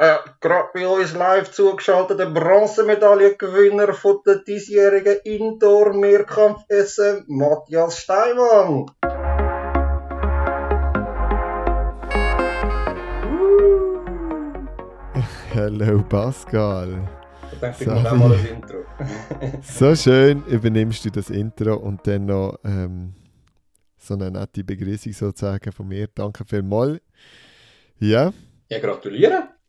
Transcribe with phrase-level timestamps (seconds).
[0.00, 8.86] äh, gerade bei uns live zugeschaltete Bronzemedaillengewinner von der diesjährigen Indoor-Mehrkampf-SM, Matthias Steinmann.
[15.54, 17.06] Hallo Pascal.
[17.52, 18.78] Ich denke, ich mache auch mal ein Intro.
[19.62, 23.12] so schön übernimmst du das Intro und dann noch ähm,
[23.98, 26.08] so eine nette Begrüßung sozusagen von mir.
[26.14, 27.02] Danke vielmals.
[27.98, 28.32] Ja.
[28.70, 29.59] Ja, gratuliere.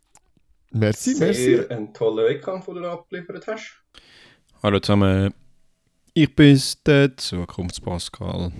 [0.73, 1.69] Merci, Sehr merci.
[1.69, 3.83] ein toller Wettkampf, den du abgeliefert hast.
[4.63, 5.33] Hallo zusammen,
[6.13, 8.51] ich bin der Zukunftspascal.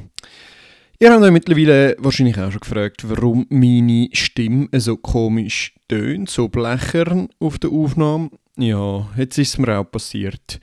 [1.00, 6.50] Ihr habt euch mittlerweile wahrscheinlich auch schon gefragt, warum meine Stimme so komisch tönt, so
[6.50, 8.30] blechern auf der Aufnahme.
[8.58, 10.60] Ja, jetzt ist es mir auch passiert.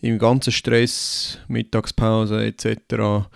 [0.00, 3.28] Im ganzen Stress, Mittagspause etc.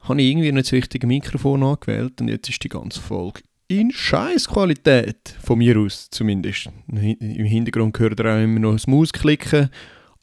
[0.00, 3.42] habe ich irgendwie nicht das richtige Mikrofon angewählt und jetzt ist die ganze Folge
[3.80, 5.36] in Scheißqualität.
[5.42, 6.68] Von mir aus zumindest.
[6.88, 9.70] Im Hintergrund hört ihr auch immer noch das Mausklicken.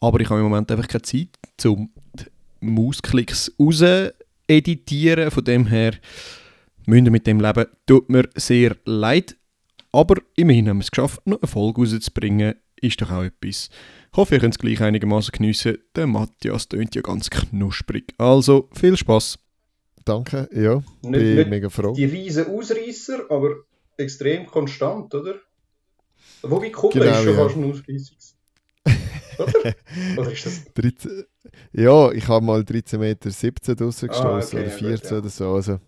[0.00, 1.28] Aber ich habe im Moment einfach keine Zeit,
[1.64, 2.24] um die
[2.60, 3.82] Mausklicks raus
[4.46, 5.30] editieren.
[5.30, 5.94] Von dem her
[6.86, 7.66] müsst ihr mit dem leben.
[7.86, 9.36] Tut mir sehr leid.
[9.92, 12.54] Aber immerhin haben wir es geschafft, noch eine Folge rauszubringen.
[12.80, 13.68] Ist doch auch etwas.
[14.12, 15.78] Ich hoffe, ihr könnt es gleich einigermaßen geniessen.
[15.96, 18.14] Der Matthias tönt ja ganz knusprig.
[18.16, 19.38] Also, viel Spaß.
[20.10, 20.76] Danke, ja.
[21.02, 21.92] Nicht, bin nicht mega froh.
[21.92, 23.50] die riesen Ausreißer, aber
[23.96, 25.34] extrem konstant, oder?
[26.42, 27.42] Wobei Kuppel Genau, ist schon ja.
[27.44, 28.14] fast ein Ausreißer.
[29.38, 29.74] oder?
[30.20, 30.64] Oder ist das...
[30.74, 31.24] 13,
[31.72, 35.10] ja, ich habe mal 13,17 Meter 17 draussen Ah, gestoßen okay, oder ja, 14 gut,
[35.10, 35.18] ja.
[35.18, 35.54] oder so.
[35.54, 35.78] Also,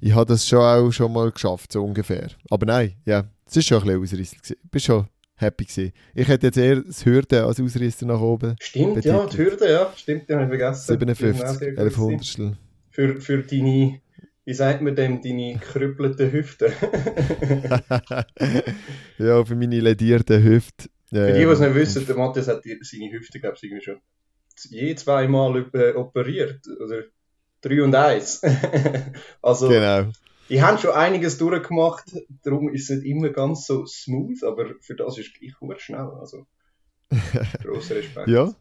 [0.00, 2.28] ich habe das schon auch schon mal geschafft, so ungefähr.
[2.50, 4.54] Aber nein, ja, es war schon ein bisschen Ausreißer.
[4.64, 5.64] Ich bin schon happy.
[5.64, 5.92] Gewesen.
[6.14, 8.56] Ich hätte jetzt eher das Hürde als Ausreißer nach oben.
[8.60, 9.38] Stimmt, ja, die Betitelt.
[9.60, 9.92] Hürde, ja.
[9.96, 10.98] Stimmt, die habe ich vergessen.
[10.98, 12.02] Die sind auch 57, sehr gut 11 gewesen.
[12.04, 12.56] Hundertstel.
[12.94, 14.00] Für, für deine,
[14.44, 16.72] wie sagt man dem, deine krüppelten Hüften.
[19.18, 20.88] ja, für meine ledierten Hüfte.
[21.08, 24.00] Für die, die es nicht wissen, der Matthias hat seine Hüfte, glaube ich, irgendwie schon
[24.70, 25.60] je zweimal
[25.96, 26.60] operiert.
[26.68, 27.02] Oder
[27.62, 28.42] drei und eins.
[29.42, 30.12] also, Genau.
[30.48, 32.04] die haben schon einiges durchgemacht,
[32.44, 36.12] darum ist es nicht immer ganz so smooth, aber für das ist gleich gut schnell.
[36.20, 36.46] Also,
[37.64, 38.28] grosser Respekt.
[38.28, 38.54] Ja,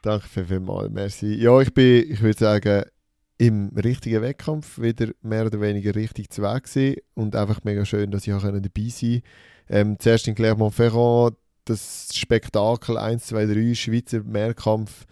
[0.00, 0.90] danke viel, vielmals.
[0.90, 1.34] Merci.
[1.34, 2.84] Ja, ich bin, ich würde sagen,
[3.38, 8.10] im richtigen Wettkampf wieder mehr oder weniger richtig zu Weg gewesen und einfach mega schön,
[8.10, 9.22] dass ich auch dabei sein konnte.
[9.70, 15.06] Ähm, zuerst in Clermont-Ferrand das Spektakel 1, 2, 3, Schweizer Mehrkampf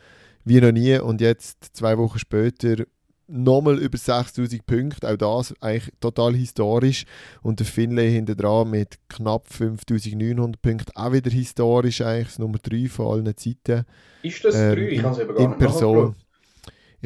[0.44, 2.84] wie noch nie und jetzt zwei Wochen später
[3.28, 7.04] nochmal über 6000 Punkte, auch das eigentlich total historisch
[7.43, 12.58] und der Finlay hinter dran mit knapp 5900 Punkten, auch wieder historisch eigentlich, das Nummer
[12.62, 13.84] 3 von allen Zeiten.
[14.22, 14.88] Ist das Ähm, drei?
[14.88, 16.14] Ich kann es eben gar in nicht Person.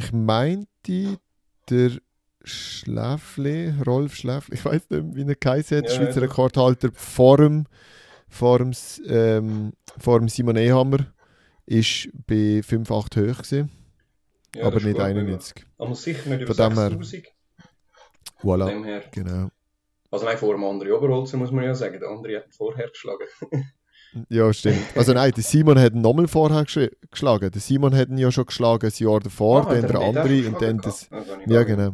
[0.03, 1.19] Ich meinte,
[1.69, 1.91] der
[2.43, 6.23] Schläfli, Rolf Schläfli, ich weiß nicht, wie er geheißen hat, Ja, Schweizer.
[6.23, 7.67] Rekordhalter vor dem,
[8.29, 8.73] vor dem,
[9.07, 11.07] ähm, vor dem Simon Ehammer,
[11.67, 13.71] ist bei 5,8 hoch gewesen,
[14.57, 15.67] Ja, aber nicht gut, 91.
[15.77, 17.27] Aber sicher nicht über Von dem her- 6000.
[18.39, 19.05] Von Voilà, dem her.
[19.13, 19.51] genau.
[20.11, 22.01] Also nein, vor dem anderen Oberholzer muss man ja sagen.
[22.01, 23.27] Der andere hat vorher geschlagen.
[24.29, 24.79] Ja, stimmt.
[24.97, 27.51] Also nein, der Simon hat ihn nochmal vorher geschl- geschlagen.
[27.51, 30.47] Der Simon hat ihn ja schon geschlagen, ein Jahr davor, Ah, dann er der andere
[30.49, 31.09] und dann das...
[31.09, 31.93] Das Ja, genau.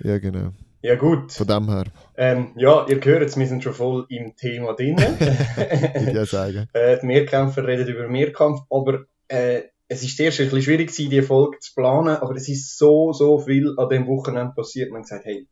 [0.00, 0.50] Ja, genau.
[0.82, 1.32] Ja gut.
[1.32, 1.84] Von dem her,
[2.16, 4.96] Ähm, ja, ihr hört es, wir sind schon voll im Thema drin.
[6.08, 6.68] ich ja sagen.
[6.74, 11.10] äh, die Mehrkämpfer reden über Mehrkampf, aber äh, es ist zuerst ein bisschen schwierig gewesen,
[11.10, 14.90] die Folge zu planen, aber es ist so, so viel an dem Wochenende passiert.
[14.90, 15.48] Man hat gesagt, hey,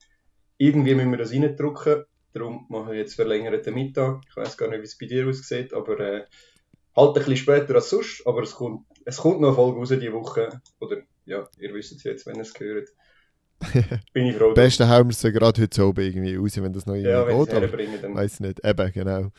[0.59, 4.23] irgendwie müssen wir das reindrücken, darum machen wir jetzt verlängerten Mittag.
[4.29, 6.25] Ich weiß gar nicht, wie es bei dir aussieht, aber äh,
[6.97, 9.89] halt ein bisschen später als sonst, aber es kommt, es kommt noch eine Folge raus
[9.89, 12.89] diese Woche, oder ja, ihr wisst es jetzt, wenn ihr es hört.
[14.13, 14.55] Bin ich froh.
[14.55, 17.53] Besten hauen wir es ja gerade heute oben irgendwie raus, wenn das noch ja, irgendwie
[17.53, 17.89] wenn geht.
[17.89, 19.31] Aber dann weiß nicht, eben, genau.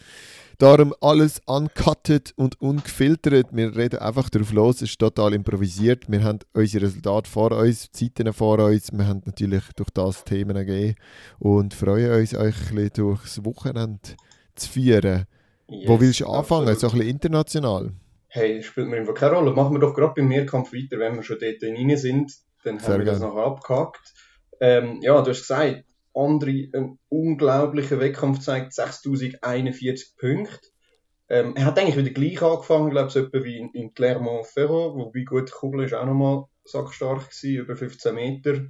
[0.60, 3.48] Darum alles uncutted und ungefiltert.
[3.52, 6.06] Wir reden einfach drauf los, es ist total improvisiert.
[6.10, 8.92] Wir haben unsere Resultate vor uns, Zeiten vor uns.
[8.92, 10.96] Wir haben natürlich durch das Themen gegeben
[11.40, 14.00] und freuen uns, euch ein bisschen durchs Wochenende
[14.56, 15.26] zu führen.
[15.68, 16.70] Wo Yes, willst du anfangen?
[16.70, 16.80] absolut.
[16.80, 17.92] So ein bisschen international?
[18.28, 19.52] Hey, spielt mir einfach keine Rolle.
[19.54, 22.32] Machen wir doch gerade beim Mehrkampf weiter, wenn wir schon dort rein sind.
[22.64, 24.14] Dann Sehr haben wir das nachher abgehakt.
[24.60, 25.84] Ähm, ja, du hast gesagt,
[26.14, 30.68] André, ein unglaublicher Wettkampf zeigt 6041 Punkte.
[31.30, 34.96] Ähm, er hat eigentlich wieder gleich angefangen, glaube ich, so etwa wie in, in Clermont-Ferrand,
[34.96, 38.66] wobei gut, Kubbel ist auch nochmal sackstark gewesen, über 15 Meter.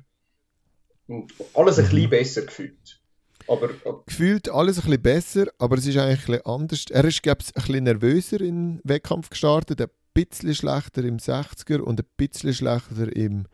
[1.08, 1.90] Und alles ein Mhm.
[1.90, 3.02] bisschen besser gefühlt.
[3.48, 6.86] Aber, aber Gefühlt alles ein bisschen besser, aber es ist eigentlich ein bisschen anders.
[6.92, 11.80] Er ist, glaube ich, ein bisschen nervöser im Wettkampf gestartet, ein bisschen schlechter im 60er
[11.80, 13.48] und ein bisschen schlechter im,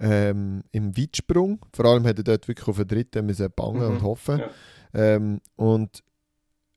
[0.00, 1.64] ähm, im Weitsprung.
[1.72, 4.38] Vor allem hat er dort wirklich auf den dritten müssen bangen Mhm, und hoffen.
[4.38, 4.50] ja.
[4.94, 6.02] Ähm, und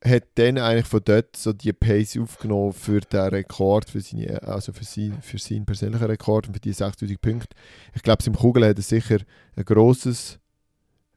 [0.02, 4.72] hat dann eigentlich von dort so die Pace aufgenommen für den Rekord, für, seine, also
[4.72, 7.54] für, sein, für seinen persönlichen Rekord und für die 6000 Punkte.
[7.94, 9.18] Ich glaube, im Kugel hat er sicher
[9.56, 10.38] ein grosses,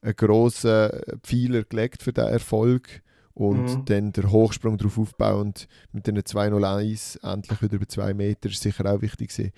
[0.01, 0.89] einen grossen
[1.23, 3.01] Pfeiler gelegt für diesen Erfolg
[3.33, 3.85] und Mhm.
[3.85, 8.85] dann der Hochsprung darauf aufbauend mit den 201 endlich wieder über 2 Meter ist sicher
[8.93, 9.53] auch wichtig gewesen.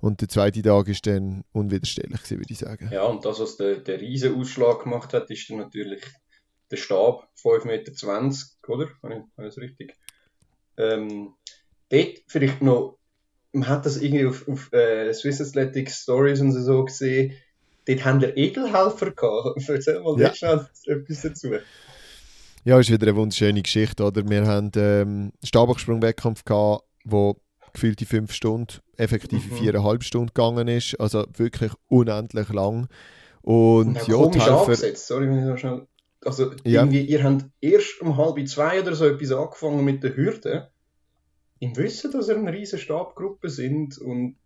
[0.00, 2.88] Und der zweite Tag ist dann unwiderstehlich gewesen, würde ich sagen.
[2.92, 6.02] Ja, und das, was der, der riesen Ausschlag gemacht hat, ist dann natürlich
[6.70, 7.92] der Stab, 5,20 Meter,
[8.68, 8.88] oder?
[9.02, 9.94] Habe ich, das richtig?
[10.78, 11.34] Ähm,
[11.90, 12.98] dort vielleicht noch,
[13.52, 17.34] man hat das irgendwie auf, auf äh, Swiss Athletic Stories und so gesehen,
[17.86, 19.60] dort haben wir Egelhelfer gehabt.
[19.68, 20.34] Erzähl mal Ja.
[20.34, 21.48] schnell etwas dazu.
[22.64, 24.28] Ja, ist wieder eine wunderschöne Geschichte, oder?
[24.28, 27.40] Wir haben ähm, Stabhochsprung-Wettkampf gehabt, wo
[27.72, 29.56] gefühlte fünf Stunden, effektiv Mhm.
[29.56, 32.88] viereinhalb Stunden gegangen ist, also wirklich unendlich lang.
[33.42, 35.86] Und, ja, die komisch Helfer, angesetzt, sorry, wenn ich so schnell...
[36.22, 36.82] Also, Ja.
[36.82, 40.70] irgendwie, ihr habt erst um halb zwei oder so etwas angefangen mit der Hürde.
[41.60, 44.36] Im Wissen, dass ihr eine riesen Stabgruppe sind und...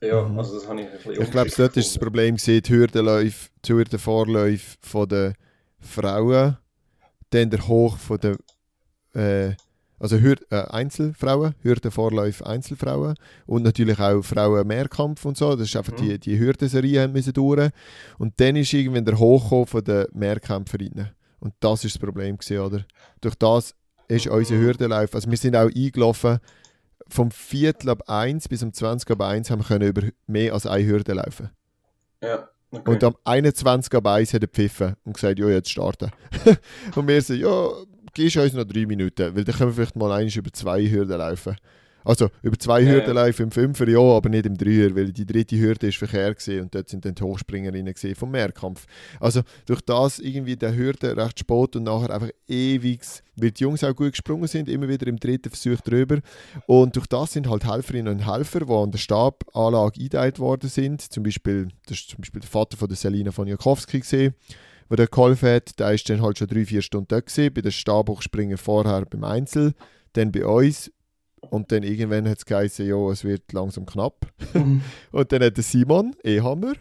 [0.00, 0.38] Ja, Mhm.
[0.38, 1.98] also das habe ich ein bisschen ich glaube, dort ist das.
[1.98, 5.34] Problem gewesen, die Hürdenläufe, die Hürdenvorläufe von den
[5.80, 6.58] Frauen,
[7.30, 8.36] dann der Hoch von den
[9.14, 9.54] äh,
[10.04, 13.14] also Hür äh, Einzelfrauen, Hürdenvorläufe Einzelfrauen
[13.46, 15.56] und natürlich auch Frauen-Mehrkampf und so.
[15.56, 15.96] Das ist einfach Mhm.
[15.96, 17.70] die, die Hürdenserie müssen durch.
[18.18, 21.08] Und dann ist irgendwann der Hochkommen von den Mehrkämpferinnen.
[21.40, 22.84] Und das ist das Problem gewesen, oder?
[23.22, 23.74] Durch das
[24.08, 24.32] ist Mhm.
[24.32, 26.38] unser Hürdenlauf, also wir sind auch eingelaufen,
[27.08, 30.66] vom Viertel ab 1 bis um 20 ab 1 haben wir können über mehr als
[30.66, 31.48] eine Hürde laufen.
[32.22, 32.90] Ja, okay.
[32.90, 36.10] Und am 21 ab 1 hat er gepfiffen und gesagt, ja, jetzt starten.
[36.94, 37.68] und wir so, ja,
[38.14, 41.18] gibst uns noch drei Minuten, weil dann können wir vielleicht mal eins über zwei Hürden
[41.18, 41.56] laufen.
[42.04, 45.24] Also über zwei Ja, Hürden laufen im Fünfer, ja, aber nicht im Dreier, weil die
[45.24, 48.84] dritte Hürde ist verkehrt gewesen und dort sind dann die Hochspringerinnen gesehen vom Mehrkampf.
[49.20, 53.00] Also durch das irgendwie der Hürde recht spät und nachher einfach ewig,
[53.36, 56.18] weil die Jungs auch gut gesprungen sind, immer wieder im dritten Versuch drüber.
[56.66, 61.00] Und durch das sind halt Helferinnen und Helfer, die an der Stabanlage eingeteilt worden sind.
[61.00, 64.34] Zum Beispiel, das ist zum Beispiel der Vater von der Selina von Jakowski gesehen,
[64.90, 65.78] der dort geholfen hat.
[65.78, 69.24] Der ist dann halt schon drei, vier Stunden dort gewesen, bei den Stabhochspringen vorher beim
[69.24, 69.74] Einzel,
[70.14, 70.90] dann bei uns.
[71.50, 74.26] Und dann irgendwann hat es geheißen, ja, es wird langsam knapp.
[75.12, 76.72] Und dann hat der Simon Ehammer,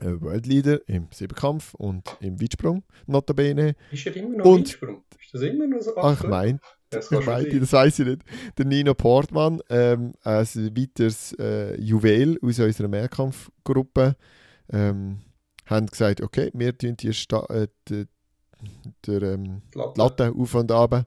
[0.00, 3.74] ein Worldleader im Siebenkampf und im Weitsprung, notabene.
[3.90, 5.04] Ist er immer noch Und- Weitsprung?
[5.18, 5.96] Ist das immer noch so?
[5.96, 6.58] Ach, ich meine,
[6.90, 7.60] das ich sein.
[7.60, 8.22] das weiß ich nicht.
[8.58, 10.44] Der Nino Portmann, ähm, ein
[10.76, 14.16] weiteres äh, Juwel aus unserer Mehrkampfgruppe,
[14.70, 15.20] ähm,
[15.72, 18.06] haben gesagt, okay, wir tun die Sta äh, die,
[19.06, 20.00] der, ähm, Latte.
[20.00, 21.06] Latte auf und ab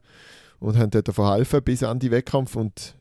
[0.59, 2.95] und haben dort davon helfen bis an die Wettkampf und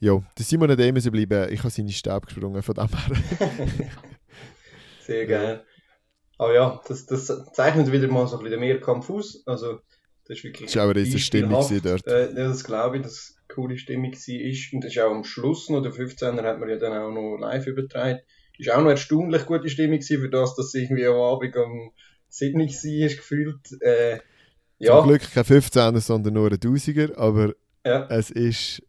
[0.00, 1.52] ja, der Simon hat eh müssen bleiben.
[1.52, 3.48] Ich habe seine Stab gesprungen, von dem her.
[5.06, 5.64] Sehr geil.
[6.38, 9.44] Aber ja, das, das zeichnet wieder mal so ein bisschen den Mehrkampf aus.
[9.46, 9.78] Also,
[10.26, 12.06] das ist wirklich Das war auch eine Stimmung dort.
[12.08, 14.74] Äh, das glaube ich, dass es eine coole Stimmung war.
[14.74, 17.36] Und das ist auch am Schluss noch, der 15er hat man ja dann auch noch
[17.36, 18.18] live übertragen.
[18.58, 21.90] Ist auch noch erstaunlich gute Stimmung gewesen, für das, dass es irgendwie am Abend am
[22.28, 23.82] Sydney war, gefühlt.
[23.82, 24.18] Äh,
[24.78, 27.54] ja, Zum Glück kein 15er, sondern nur ein 1000er, aber
[27.84, 28.82] ja, es ist,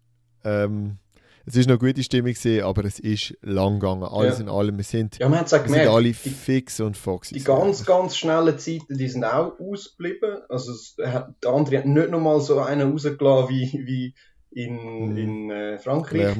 [0.44, 0.98] ähm,
[1.45, 4.04] es ist noch gute Stimmung gewesen, aber es ist lang gegangen.
[4.04, 4.44] Alles Ja.
[4.44, 5.89] in allem, wir sind, ja, wir sind gemerkt.
[5.89, 7.33] alle die, fix und foxy.
[7.36, 10.38] Die ganz, ganz schnellen Zeiten, die sind auch ausgeblieben.
[10.50, 14.13] Also es der andere hat nicht nochmal so einen rausgelassen wie, wie
[14.51, 15.17] in, Mhm.
[15.17, 16.36] in äh, Frankreich.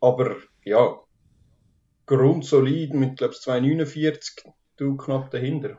[0.00, 0.96] Aber ja,
[2.06, 5.76] grundsolid mit, glaube ich, 2,49, du knapp dahinter.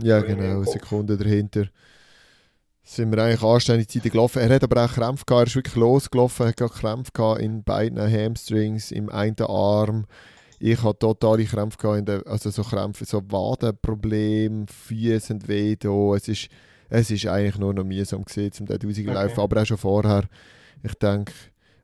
[0.00, 0.64] Ja, genau, eine.
[0.64, 1.66] Sekunde dahinter.
[2.82, 4.40] Sind wir eigentlich anständig Zeiten gelaufen.
[4.40, 7.40] Er hat aber auch Krämpfe gehabt, er ist wirklich losgelaufen, er hat gerade Krämpfe gehabt
[7.40, 10.06] in beiden Hamstrings, im einen Arm.
[10.58, 15.76] Ich hatte totale Krämpfe gehabt, in der, also so Krämpfe, so Wadenprobleme, Füße sind weh
[15.76, 16.14] da.
[16.14, 16.48] Es ist,
[16.88, 19.40] es ist eigentlich nur noch mühsam gewesen, um den 1000 Okay.
[19.40, 20.24] aber auch schon vorher.
[20.82, 21.32] Ich denke,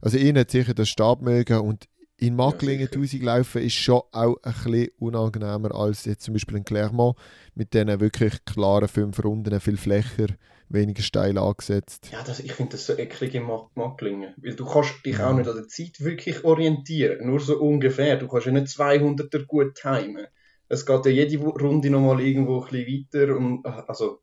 [0.00, 1.86] also ihn hat sicher den Stab mögen und
[2.26, 2.96] in Macklingen sicher.
[3.00, 7.16] 1000 laufen ist schon auch ein bisschen unangenehmer als jetzt zum Beispiel in Clermont
[7.54, 10.26] mit diesen wirklich klaren fünf Runden, viel flächer,
[10.68, 12.08] weniger steil angesetzt.
[12.12, 14.34] Ja, das, ich finde das so eklig Mac- Macklingen.
[14.42, 15.38] Weil du kannst dich auch Mhm.
[15.38, 17.26] nicht an der Zeit wirklich orientieren.
[17.26, 18.16] Nur so ungefähr.
[18.16, 20.26] Du kannst ja nicht 200er gut timen.
[20.68, 23.36] Es geht ja jede Runde nochmal irgendwo ein bisschen weiter.
[23.36, 24.20] Und, also,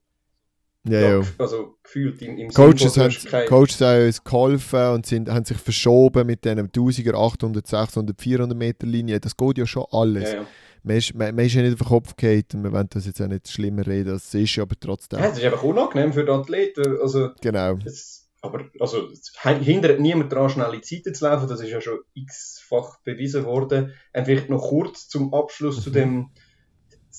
[0.84, 5.06] Ja, ja, also gefühlt im, im Coaches, Sinn, haben, kein- Coaches haben uns geholfen und
[5.06, 9.20] sind, haben sich verschoben mit diesen 1000er, 800, 600, 400 Meter Linie.
[9.20, 10.32] Das geht ja schon alles.
[10.32, 10.46] Ja, ja.
[10.84, 13.06] Man, ist, man, man ist ja nicht auf den Kopf gefallen und wir wollen das
[13.06, 15.20] jetzt auch nicht schlimmer reden, als es ist, aber trotzdem.
[15.20, 16.98] ja, das ist einfach unangenehm für die Athleten.
[17.00, 17.78] Also, Genau.
[17.86, 21.48] es, aber also, es hi- hindert niemand daran, schnelle Zeiten zu laufen.
[21.48, 23.94] Das ist ja schon x-fach bewiesen worden.
[24.16, 25.94] Und vielleicht noch kurz zum Abschluss zu Mhm.
[25.94, 26.30] dem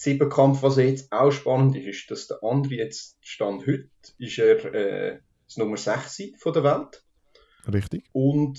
[0.03, 4.75] Siebenkampf, was jetzt auch spannend ist, ist, dass der andere jetzt Stand heute ist er
[4.75, 7.05] äh, das Nummer 6 von der Welt.
[7.73, 8.05] Richtig.
[8.11, 8.59] Und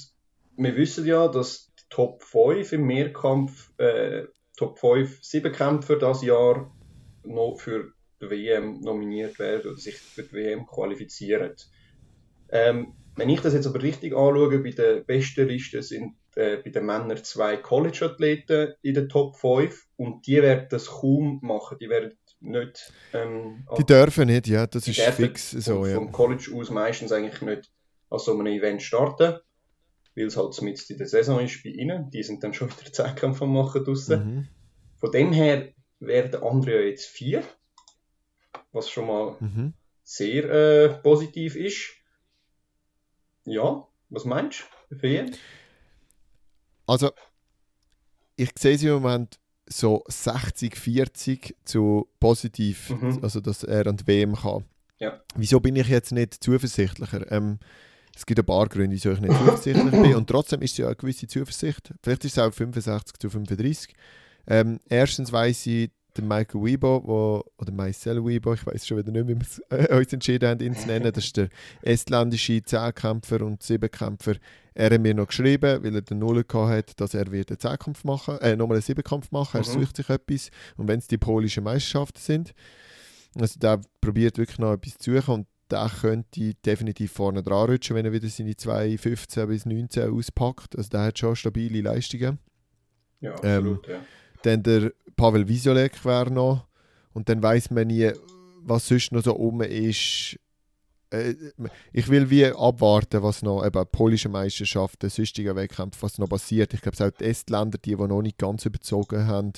[0.56, 4.24] wir wissen ja, dass die Top 5 im Mehrkampf, äh,
[4.56, 6.74] Top 5 Siebenkämpfer das Jahr
[7.26, 11.56] noch für die WM nominiert werden oder sich für die WM qualifizieren.
[12.52, 16.70] Ähm, wenn ich das jetzt aber richtig anschaue, bei der besten Liste sind äh, bei
[16.70, 21.78] den Männern zwei College-Athleten in den Top 5 und die werden das kaum machen.
[21.80, 22.92] Die werden nicht.
[23.14, 25.76] Ähm, die dürfen nicht, ja, das ist fix so.
[25.76, 25.96] Vom, Ja.
[25.96, 27.72] vom College aus meistens eigentlich nicht
[28.10, 29.40] an so einem Event starten,
[30.16, 32.10] weil es halt mit in der Saison ist bei ihnen.
[32.12, 34.26] Die sind dann schon wieder Zehnkampf am machen draussen.
[34.36, 34.48] Mhm.
[35.00, 37.44] Von dem her werden andere jetzt vier,
[38.72, 39.74] was schon mal Mhm.
[40.04, 41.92] sehr äh, positiv ist.
[43.46, 45.02] Ja, was meinst du?
[45.02, 45.32] WM?
[46.88, 47.12] Also,
[48.36, 53.20] ich sehe sie im Moment so 60-40 zu positiv, Mhm.
[53.22, 54.66] also dass er an die WM kann.
[55.00, 55.22] Ja.
[55.36, 57.32] Wieso bin ich jetzt nicht zuversichtlicher?
[57.32, 57.60] Ähm,
[58.16, 60.16] es gibt ein paar Gründe, wieso ich nicht zuversichtlich bin.
[60.16, 61.94] Und trotzdem ist es ja eine gewisse Zuversicht.
[62.04, 63.94] Vielleicht ist es auch 65 zu 35.
[64.48, 69.12] Ähm, erstens weiss ich, der Michael Weibo, wo, oder Marcel Weibo, ich weiß schon wieder
[69.12, 71.50] nicht, wie wir es, äh, uns entschieden haben, ihn zu nennen, das ist der
[71.82, 74.36] estländische Zehnkämpfer und Siebenkämpfer.
[74.74, 77.60] Er hat mir noch geschrieben, weil er den Null gehabt hat, dass er wird einen
[77.60, 79.62] Zehnkampf machen, äh, nochmal einen Siebenkampf machen.
[79.62, 79.82] Er Mhm.
[79.82, 80.50] sucht sich etwas.
[80.78, 82.54] Und wenn es die polischen Meisterschaften sind,
[83.40, 87.96] also der probiert wirklich noch etwas zu suchen und der könnte definitiv vorne dran rutschen,
[87.96, 90.76] wenn er wieder seine 2,15 bis 19 auspackt.
[90.78, 92.38] Also der hat schon stabile Leistungen.
[93.22, 94.02] Ja, Ähm, absolut, ja.
[94.44, 96.68] Dann der Pavel Visolek wäre noch.
[97.14, 98.12] Und dann weiß man nie,
[98.64, 100.38] was sonst noch so rum ist.
[101.12, 101.36] Äh,
[101.92, 106.74] Ich will wie abwarten, was noch, eben polische Meisterschaften, sonstige Wettkämpfe, was noch passiert.
[106.74, 109.54] Ich glaube, auch die Estländer, die, die noch nicht ganz überzogen haben,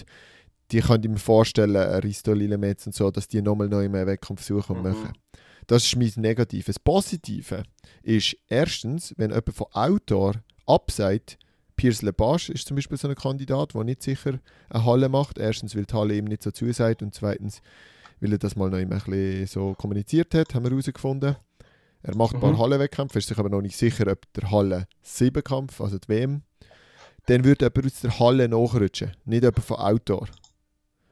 [0.72, 4.44] die könnte ich mir vorstellen, Risto Lillemetz und so, dass die nochmal neu mehr Wettkampf
[4.44, 4.84] suchen Mhm.
[4.84, 5.13] machen.
[5.68, 6.65] Das ist mein Negatives.
[6.75, 7.63] Das Positive
[8.04, 10.34] ist erstens, wenn jemand von Outdoor
[10.68, 11.38] abseit,
[11.75, 14.39] Piers Lepage ist zum Beispiel so ein Kandidat, der nicht sicher
[14.70, 15.38] eine Halle macht.
[15.38, 17.62] Erstens, weil die Halle ihm nicht so zusagt und zweitens,
[18.22, 21.36] weil er das mal noch ein bisschen so kommuniziert hat, haben wir herausgefunden.
[22.01, 22.60] Er macht ein paar Mhm.
[22.60, 26.44] Hallenwettkämpfe, ist sich aber noch nicht sicher, ob der Halle 7 Kampf, also die WM,
[27.25, 30.27] dann würde jemand aus der Halle nachrutschen, nicht jemand von Outdoor.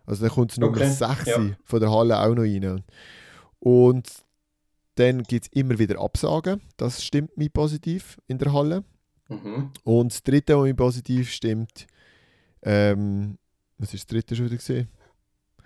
[0.05, 1.41] Also dann kommt es Nummer Okay, 6 ja.
[1.63, 2.84] von der Halle auch noch rein.
[3.60, 4.08] Und
[4.96, 8.84] dann gibt es immer wieder Absagen, das stimmt mich positiv in der Halle.
[9.34, 9.72] Mhm.
[9.84, 11.88] Und das dritte, was mir positiv stimmt,
[12.62, 13.38] ähm,
[13.78, 14.88] was ist das dritte schon wieder gesehen?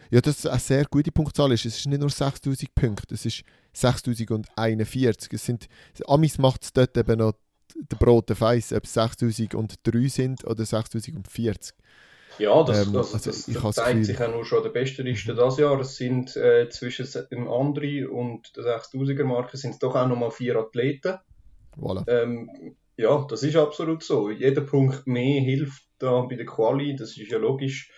[0.10, 1.66] Ja, dass es eine sehr gute Punktzahl ist.
[1.66, 3.44] Es ist nicht nur 6000 Punkte, es ist
[3.74, 5.34] 6041.
[5.34, 5.68] Es sind,
[6.08, 7.34] Amis macht es dort eben noch
[7.76, 11.76] der Brot der Feiss, ob es 6003 sind oder 6040.
[12.40, 15.34] Ja, das, Ähm, das, also das, das zeigt sich auch nur schon der beste Liste
[15.34, 15.80] dieses Jahr.
[15.80, 20.32] Es sind äh, zwischen dem Andri und der 6000er Marke sind es doch auch nochmal
[20.32, 21.18] vier Athleten.
[21.78, 22.08] Voilà.
[22.08, 24.32] Ähm, ja, das ist absolut so.
[24.32, 27.92] Jeder Punkt mehr hilft da bei der Quali, das ist ja logisch.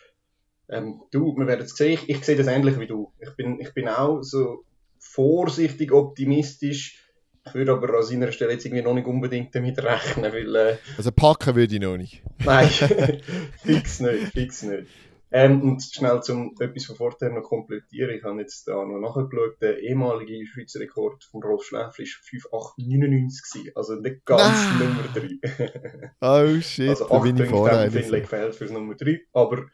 [0.69, 1.93] Ähm, du, wir werden es sehen.
[1.93, 3.11] Ich, ich sehe das ähnlich wie du.
[3.19, 4.65] Ich bin, ich bin auch so
[4.99, 7.03] vorsichtig optimistisch.
[7.45, 10.77] Ich würde aber an seiner Stelle jetzt irgendwie noch nicht unbedingt damit rechnen, weil äh,
[10.97, 12.21] Also packen würde ich noch nicht.
[12.45, 12.67] Nein,
[13.63, 14.87] fix nicht, fix nicht.
[15.31, 18.15] Ähm, und schnell zum etwas von vorher noch komplettieren.
[18.15, 19.61] Ich habe jetzt da noch nachgeschaut.
[19.61, 23.71] Der ehemalige Schweizer Rekord von Rolf Schläfli war 5,899 gewesen.
[23.75, 24.79] Also nicht ganz Nein.
[24.79, 26.11] Nummer 3.
[26.21, 29.19] Oh shit, also da 8 bin ich Punkte haben Finlay gefehlt fürs Nummer 3.
[29.33, 29.65] Aber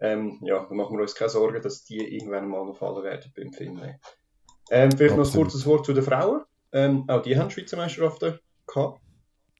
[0.00, 3.32] ähm, ja, da machen wir uns keine Sorgen, dass die irgendwann mal noch fallen werden
[3.36, 3.94] beim Finlay.
[4.70, 5.46] Ähm, vielleicht noch ein Absolut.
[5.46, 6.42] kurzes Wort zu den Frauen.
[6.72, 9.00] Ähm, auch die haben Schweizer Meisterschaften gehabt.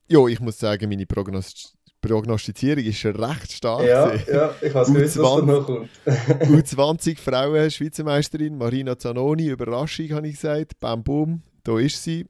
[0.09, 1.76] Ja, ich muss sagen, meine Prognost
[2.07, 3.85] Prognostizierung ist recht stark.
[3.85, 4.33] Ja, gewesen.
[4.33, 5.45] ja, ich weiß nicht, was da U20.
[5.45, 5.89] noch kommt.
[6.05, 10.79] U20 Frauen Schweizer Meisterin Marina Zanoni, Überraschung habe ich gesagt.
[10.79, 12.25] Bam, boom, da ist sie.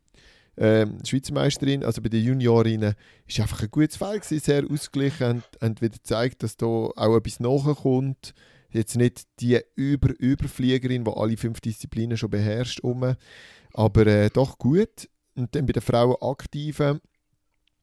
[0.57, 2.95] Ähm, Schweizer Meisterin, also bei den Juniorinnen,
[3.27, 7.15] ist einfach ein gutes Feld gewesen, sehr ausgeglichen und, und wieder gezeigt, dass da auch
[7.15, 8.33] etwas nachkommt.
[8.71, 13.15] Jetzt nicht die Über Überfliegerin, die alle fünf Disziplinen schon beherrscht, um,
[13.73, 15.07] aber äh, doch gut.
[15.35, 16.99] Und dann bei den Frauen Aktiven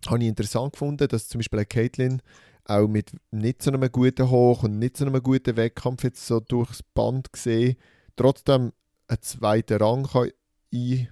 [0.07, 2.21] habe ich interessant gefunden, dass zum Beispiel Caitlin
[2.67, 6.41] auch mit nicht so einem guten Hoch und nicht so einem guten Wettkampf jetzt so
[6.41, 7.77] durchs Band gesehen,
[8.17, 8.73] trotzdem
[9.07, 10.31] einen zweiten Rang kann
[10.73, 11.09] ein,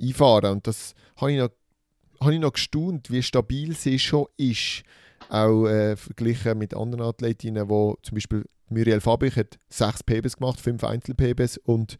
[0.00, 1.50] einfahren Und das habe ich, noch,
[2.20, 4.82] habe ich noch gestaunt, wie stabil sie schon ist.
[5.28, 10.60] Auch äh, verglichen mit anderen Athletinnen, wo zum Beispiel Muriel Fabich hat sechs PBs gemacht,
[10.60, 11.96] fünf Einzel-PBs und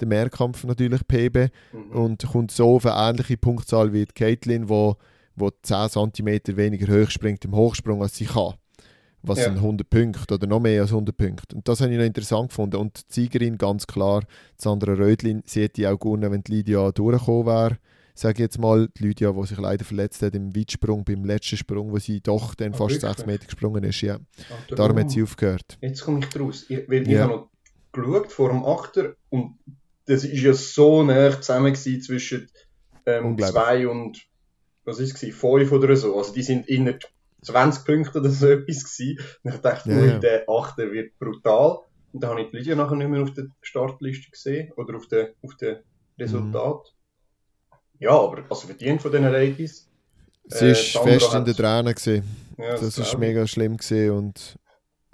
[0.00, 1.90] der Mehrkampf natürlich PB Mhm.
[1.92, 4.96] und kommt so auf eine ähnliche Punktzahl wie die Caitlin, wo,
[5.34, 8.54] wo 10 cm weniger hoch springt im Hochsprung, als sie kann.
[9.22, 9.46] was Ja.
[9.46, 11.56] sind 100 Punkte oder noch mehr als 100 Punkte.
[11.56, 12.76] Und das habe ich noch interessant gefunden.
[12.76, 14.22] Und die Siegerin ganz klar,
[14.56, 17.78] Sandra Rödlin, sie hätte auch gewonnen, wenn die Lydia durchgekommen wäre.
[18.14, 21.56] Sage ich jetzt mal, die Lydia, die sich leider verletzt hat im Weitsprung, beim letzten
[21.56, 23.10] Sprung, wo sie doch dann Ah, fast wirklich?
[23.10, 24.00] 60 Meter gesprungen ist.
[24.00, 24.14] Ja.
[24.14, 25.76] Ah, Darum hat sie aufgehört.
[25.80, 26.64] Jetzt komme ich draus.
[26.68, 27.22] Ich, weil ich Ja.
[27.24, 27.48] habe noch
[27.90, 29.56] geschaut vor dem Achter und
[30.06, 32.48] das ist ja so nah zusammen gewesen zwischen
[33.06, 34.20] ähm, zwei und
[34.84, 36.16] was ist es fünf oder so.
[36.16, 36.94] Also die sind inner
[37.42, 39.18] 20 Punkte oder so etwas gewesen.
[39.42, 41.80] Und ich dachte, Ja, der Achter wird brutal.
[42.12, 45.06] Und dann habe ich die Lydia nachher nicht mehr auf der Startliste gesehen oder auf
[45.08, 45.78] den auf den
[46.18, 46.94] Resultat.
[47.98, 49.88] Ja, aber also verdient von diesen Ladies.
[50.46, 52.22] Sie Äh, ist Sandra fest in den Tränen gewesen.
[52.58, 53.18] Ja, Das ist glaub ich.
[53.18, 54.56] mega schlimm gewesen und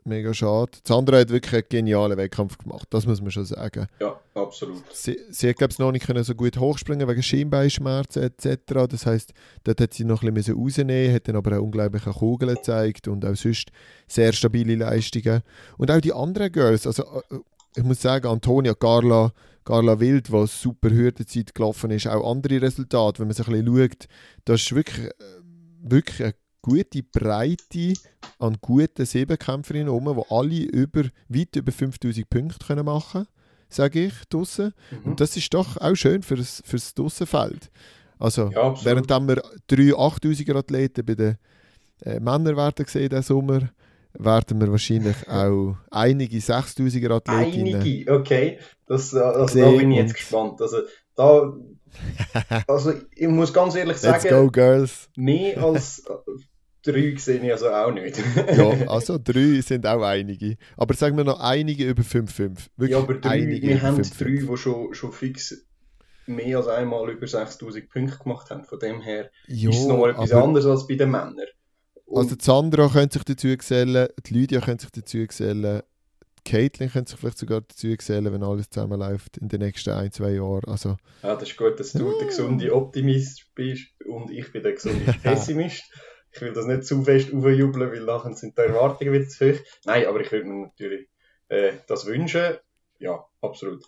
[0.05, 0.73] mega schade.
[0.85, 3.87] Sandra hat wirklich einen genialen Wettkampf gemacht, das muss man schon sagen.
[4.01, 4.83] Ja, absolut.
[4.93, 8.87] Sie, sie hat, glaube ich, noch nicht können so gut hochspringen wegen Schienbeinschmerzen etc.
[8.89, 9.33] Das heißt,
[9.65, 13.25] dort hat sie noch ein bisschen rausnehmen hat dann aber auch unglaubliche Kugeln gezeigt und
[13.25, 13.71] auch sonst
[14.07, 15.43] sehr stabile Leistungen.
[15.79, 17.39] Und auch die anderen Girls, also äh,
[17.77, 19.33] ich muss sagen, Antonia, Carla,
[19.65, 23.91] Carla Wild, die super Hürdenzeit gelaufen ist, auch andere Resultate, wenn man sich ein bisschen
[23.91, 24.09] schaut,
[24.45, 25.13] da ist wirklich, äh,
[25.83, 27.95] wirklich eine gute Breite
[28.39, 33.29] an guten Siebenkämpferinnen rum, die alle über, weit über 5000 Punkte können machen können,
[33.69, 34.73] sage ich, draussen.
[34.91, 35.11] Mhm.
[35.11, 37.71] Und das ist doch auch schön fürs, fürs Dussenfeld.
[38.19, 41.37] Also, Ja, während wir drei 8000er Athleten bei den
[42.05, 43.71] äh, Männern werden sehen diesen Sommer,
[44.15, 47.81] werden wir wahrscheinlich auch einige 6000er Athletinnen.
[47.81, 48.59] Einige, okay.
[48.87, 50.61] Das, äh, also da bin ich jetzt gespannt.
[50.61, 50.79] Also,
[51.17, 51.53] da,
[52.67, 55.09] also ich muss ganz ehrlich sagen, go, Girls!
[55.17, 56.05] mehr als
[56.85, 58.17] drei sehe ich also auch nicht.
[58.57, 60.57] Ja, also drei sind auch einige.
[60.77, 62.59] Aber sagen wir noch einige über 5,5.
[62.77, 64.19] Wirklich ja, aber drei, einige wir haben 5,5.
[64.19, 65.65] drei, die schon, schon fix
[66.27, 68.65] mehr als einmal über 6000 Punkte gemacht haben.
[68.65, 71.37] Von dem her Ja, ist es nochmal etwas aber- anderes als bei den Männern.
[72.07, 75.81] Und Also die Sandra könnte sich dazu gesellen, die Lydia könnte sich dazu gesellen,
[76.45, 80.13] die Caitlin könnte sich vielleicht sogar dazu gesellen, wenn alles zusammenläuft in den nächsten ein,
[80.13, 80.65] zwei Jahren.
[80.67, 84.73] Also, Ja, das ist gut, dass du der gesunde Optimist bist und ich bin der
[84.73, 85.85] gesunde Pessimist.
[86.33, 89.59] Ich will das nicht zu fest aufjubeln, weil nachher sind die Erwartungen wieder zu hoch.
[89.85, 91.09] Nein, aber ich würde mir natürlich
[91.49, 92.57] äh, das wünschen.
[92.99, 93.85] Ja, absolut.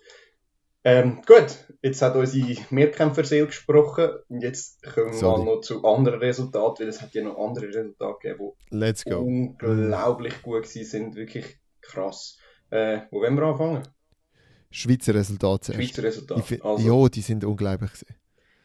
[0.86, 1.46] Ähm, gut,
[1.80, 5.44] jetzt hat unsere Mehrkämpferseele gesprochen und jetzt kommen wir Sorry.
[5.44, 9.10] mal noch zu anderen Resultaten, weil es hat ja noch andere Resultate gegeben, let's die
[9.10, 9.20] go.
[9.20, 12.36] unglaublich gut waren, sind wirklich krass.
[12.68, 13.82] Äh, wo wollen wir anfangen?
[14.70, 15.72] Schweizer Resultate.
[15.72, 16.62] Schweizer Resultate.
[16.62, 17.92] Also- Ja, die sind unglaublich.
[17.92, 18.14] Gewesen.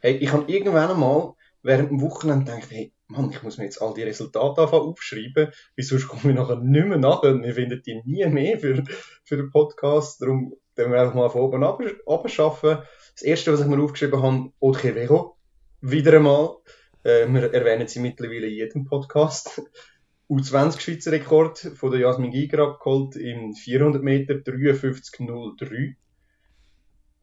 [0.00, 3.82] Hey, ich habe irgendwann einmal während dem Wochenende gedacht, hey, Mann, ich muss mir jetzt
[3.82, 7.54] all die Resultate anfangen aufschreiben, weil sonst komme ich nachher nicht mehr nach und wir
[7.54, 8.84] finden die nie mehr für,
[9.24, 10.22] für den Podcast.
[10.22, 12.78] Darum können wir einfach mal von oben ab, abschaffen.
[13.14, 15.36] Das erste, was ich mir aufgeschrieben habe, Autre Vero.
[15.80, 16.56] Wieder einmal.
[17.02, 19.60] Äh, wir erwähnen sie mittlerweile in jedem Podcast.
[20.28, 25.96] U20 Schweizer Rekord von der Jasmin Giger abgeholt im 400 Meter 53,03.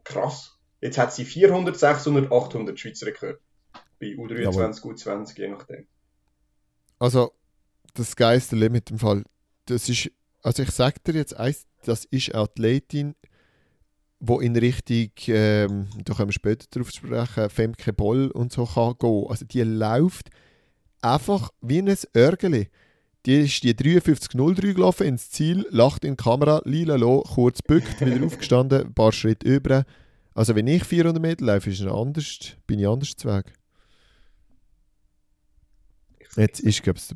[0.04, 0.60] Krass.
[0.82, 3.39] Jetzt hat sie 400, 600, 800 Schweizer Rekord.
[3.99, 5.86] Bei U23, U20, je nachdem.
[6.99, 7.31] Also,
[7.93, 9.23] das geilste Limit im Fall.
[9.65, 13.15] Das ist, also ich sag dir jetzt eins, das ist eine Athletin,
[14.19, 18.95] wo in Richtung, ähm, da können wir später darauf sprechen, Femke Boll und so kann
[18.99, 19.25] gehen.
[19.29, 20.29] Also die läuft
[21.01, 22.69] einfach wie ein Örgeli.
[23.25, 27.99] Die ist die 53.03 gelaufen ins Ziel, lacht in die Kamera, lila lo, kurz bückt,
[28.01, 29.86] wieder aufgestanden, ein paar Schritte über.
[30.33, 33.53] Also wenn ich 400 Meter laufe, ist es anders, bin ich anders zu Weg.
[36.35, 37.15] Jetzt ist, glaube ich,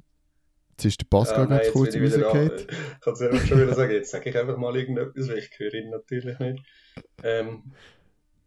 [0.72, 3.62] jetzt ist der Pascal Ah, nein, ganz jetzt kurz bin ich kann es einfach schon
[3.62, 3.92] wieder sagen.
[3.92, 6.64] Jetzt sage ich einfach mal irgendetwas, weil ich höre ihn natürlich nicht.
[7.24, 7.74] Ähm,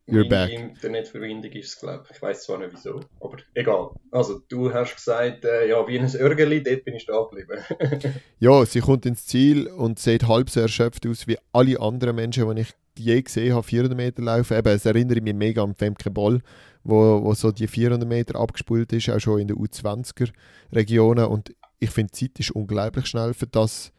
[0.07, 0.50] You're back.
[0.50, 2.16] Internetverbindung ist es, glaube ich.
[2.16, 3.90] Ich weiß zwar nicht wieso, aber egal.
[4.11, 7.62] Also, du hast gesagt, äh, ja, wie ein Örgeli, dort bin ich da geblieben.
[8.38, 12.55] Ja, sie kommt ins Ziel und sieht halb so erschöpft aus wie alle anderen Menschen,
[12.55, 14.59] die ich je gesehen habe, 400 Meter laufen.
[14.59, 16.42] Eben, es erinnert mich mega an Femke Boll,
[16.85, 21.27] wo, wo so die 400 Meter abgespult ist, auch schon in den U20er-Regionen.
[21.27, 23.92] Und ich finde, die Zeit ist unglaublich schnell für das,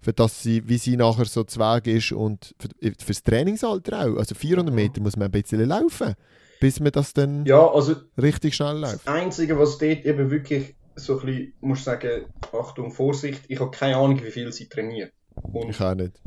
[0.00, 4.16] für das sie, wie sie nachher so zu Weg ist und für, fürs Trainingsalter auch.
[4.16, 4.74] Also 400 Mhm.
[4.76, 6.14] Meter muss man ein bisschen laufen,
[6.60, 9.06] bis man das dann ja, also, richtig schnell läuft.
[9.06, 13.70] Das Einzige, was dort eben wirklich so ein bisschen, muss sagen, Achtung, Vorsicht, ich habe
[13.70, 15.12] keine Ahnung, wie viel sie trainiert.
[15.42, 16.20] Und Ich auch nicht.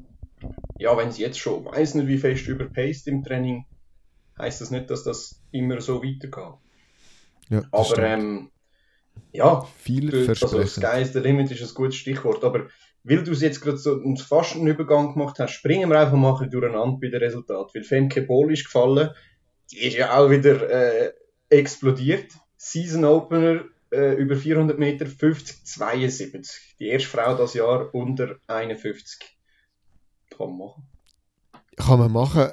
[0.79, 3.65] ja, wenn sie jetzt schon weiß nicht, wie fest überpaced im Training,
[4.37, 6.59] heißt das nicht, dass das immer so weitergeht.
[7.49, 8.51] Ja, das Aber ähm,
[9.31, 10.83] ja, viel also das versprechen.
[10.83, 12.43] Sky is the Limit ist ein gutes Stichwort.
[12.43, 12.67] Aber
[13.03, 16.17] weil du es jetzt gerade so einen fast einen Übergang gemacht hast, springen wir einfach
[16.17, 17.71] mal ein durcheinander bei den Resultaten.
[17.73, 19.09] Weil Femke Boll ist gefallen,
[19.71, 21.13] die ist ja auch wieder äh,
[21.49, 22.31] explodiert.
[22.57, 26.75] Season Opener äh, über 400 Meter 50, 72.
[26.79, 29.19] Die erste Frau das Jahr unter 51.
[30.29, 30.92] Kann man machen.
[31.77, 32.51] Kann man machen,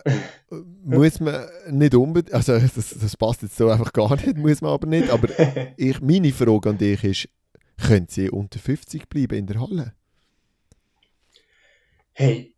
[0.84, 4.72] muss man nicht unbedingt, also das, das passt jetzt so einfach gar nicht, muss man
[4.72, 5.28] aber nicht, aber
[5.76, 7.28] ich, meine Frage an dich ist,
[7.76, 9.92] können sie unter 50 bleiben in der Halle?
[12.12, 12.54] Hey,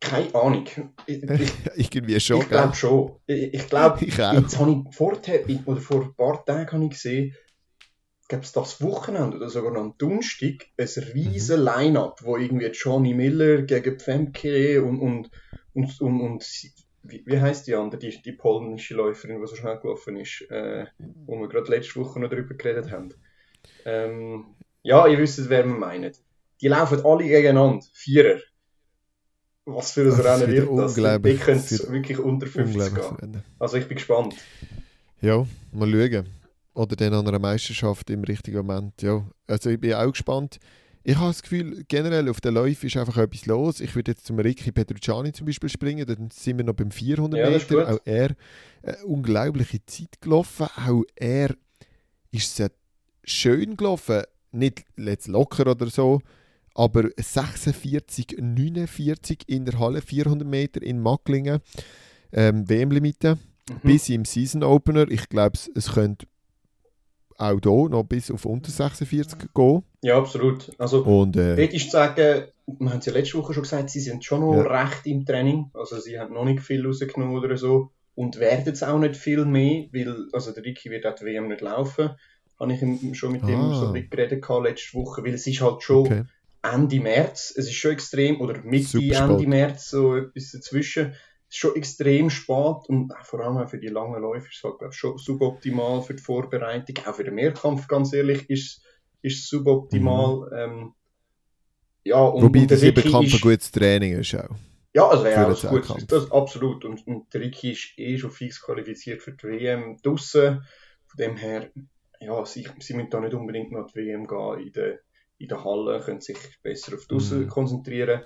[0.00, 0.66] keine Ahnung.
[1.06, 3.12] Ich, ich, Irgendwie schon, ich glaube schon.
[3.26, 7.34] Ich, ich glaube, jetzt habe ich vorher, oder vor ein paar Tagen habe ich gesehen,
[8.30, 13.12] gab es das Wochenende oder sogar noch am Donnerstag ein riesen Line-Up, wo irgendwie Johnny
[13.12, 15.30] Miller gegen Pfemke und, und,
[15.74, 16.46] und, und, und
[17.02, 20.86] wie, wie heißt die andere, die, die polnische Läuferin, die so schnell gelaufen ist, äh,
[21.26, 23.12] wo wir gerade letzte Woche noch darüber geredet haben.
[23.84, 26.12] Ähm, ja, ihr wisst, wer wir meinen.
[26.60, 28.38] Die laufen alle gegeneinander, Vierer.
[29.64, 30.94] Was für ein Das Rennen wird das?
[30.94, 33.20] Das wird wirklich unter 50 Unglaublich.
[33.20, 33.42] gehen.
[33.58, 34.36] Also ich bin gespannt.
[35.20, 36.39] Ja, mal schauen.
[36.74, 39.02] Oder dann an einer Meisterschaft im richtigen Moment.
[39.02, 40.58] Ja, also ich bin auch gespannt.
[41.02, 43.80] Ich habe das Gefühl, generell auf der Läufe ist einfach etwas los.
[43.80, 47.40] Ich würde jetzt zum Ricky Petrucciani zum Beispiel springen, dann sind wir noch beim 400
[47.40, 47.94] Ja, Meter.
[47.94, 48.36] Auch er
[48.82, 50.66] eine unglaubliche Zeit gelaufen.
[50.86, 51.54] Auch er
[52.30, 52.70] ist sehr
[53.24, 54.22] schön gelaufen.
[54.52, 56.20] Nicht jetzt locker oder so,
[56.74, 61.60] aber 46, 49 in der Halle, 400 Meter in Macklingen.
[62.32, 63.38] Ähm, WM-Limite
[63.70, 63.88] Mhm.
[63.88, 65.08] bis im Season Opener.
[65.10, 66.26] Ich glaube, es, es könnte
[67.40, 69.82] auch hier noch bis auf unter 46 gehen.
[70.02, 70.70] Ja, absolut.
[70.78, 74.00] Also Und äh, Würdest du sagen, wir haben es ja letzte Woche schon gesagt, sie
[74.00, 74.82] sind schon noch Ja.
[74.82, 75.70] recht im Training.
[75.74, 77.90] Also sie haben noch nicht viel rausgenommen oder so.
[78.14, 81.48] Und werden es auch nicht viel mehr, weil also der Ricky wird auch die WM
[81.48, 82.10] nicht laufen.
[82.58, 83.74] Habe ich schon mit ihm Ah.
[83.80, 86.22] so ein bisschen geredet letzte Woche, weil es ist halt schon okay.
[86.62, 88.98] Ende März, es ist schon extrem, oder Mitte.
[88.98, 91.14] Ende März, so etwas dazwischen.
[91.50, 94.62] Es ist schon extrem spät und vor allem auch für die langen Läufe ist es
[94.64, 97.04] halt, glaube ich, schon suboptimal für die Vorbereitung.
[97.04, 98.82] Auch für den Mehrkampf, ganz ehrlich, ist
[99.22, 100.48] es suboptimal.
[100.56, 100.94] Ähm,
[102.04, 102.46] ja, und, Mhm.
[102.46, 104.54] Wobei und der Siebenkampf ein gutes Training ist auch.
[104.94, 106.06] ja, also wäre auch Zehnkampf.
[106.06, 106.84] das absolut.
[106.84, 110.64] Und, und der Ricky ist eh schon fix qualifiziert für die WM draussen.
[111.06, 111.70] Von dem her,
[112.20, 115.00] ja, sie, sie müssen da nicht unbedingt noch die WM gehen in der,
[115.38, 117.48] in der Halle, können sich besser auf draussen Mhm.
[117.48, 118.20] konzentrieren.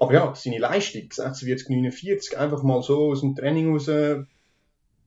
[0.00, 3.88] Aber ja, seine Leistung, 46, 49, einfach mal so aus dem Training raus,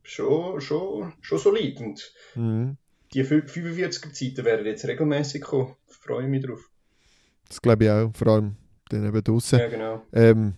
[0.03, 1.79] schon, schon, schon solid.
[1.81, 2.77] Und Mhm.
[3.13, 5.75] die 45er Zeiten werden jetzt regelmäßig kommen.
[5.87, 6.69] Freue mich drauf.
[7.47, 8.55] Das glaube ich auch, vor allem
[8.89, 9.59] dann eben draussen.
[9.59, 10.05] Ja, genau.
[10.13, 10.53] Ähm,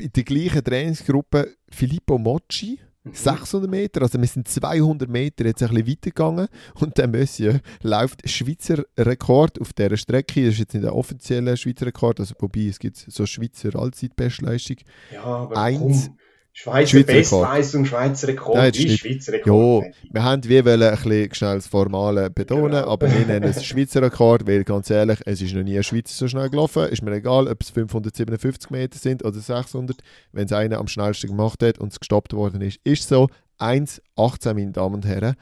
[0.00, 2.78] in der gleichen Trainingsgruppe Filippo Mocci.
[3.04, 8.28] 600 Meter, also wir sind 200 Meter jetzt ein bisschen weitergegangen und der Monsieur läuft
[8.28, 10.44] Schweizer Rekord auf dieser Strecke.
[10.44, 14.76] Das ist jetzt nicht der offizielle Schweizer Rekord, also wobei es gibt so Schweizer Allzeitbestleistung.
[15.12, 16.16] Ja, aber komm.
[16.54, 17.14] Schweizer Schweizer.
[17.14, 19.86] Bestleistung, Schweizer Rekord, Nein, ist Schweizer Rekord.
[20.10, 22.88] wir haben wie wollen ein bisschen schnell das Formale betonen, Genau.
[22.90, 26.12] aber wir nennen es Schweizer Rekord, weil ganz ehrlich, es ist noch nie ein Schweizer
[26.14, 26.88] so schnell gelaufen.
[26.88, 29.96] Ist mir egal, ob es 557 Meter sind oder 600.
[30.32, 33.28] Wenn es einer am schnellsten gemacht hat und es gestoppt worden ist, ist so.
[33.58, 35.36] 1,18, meine Damen und Herren.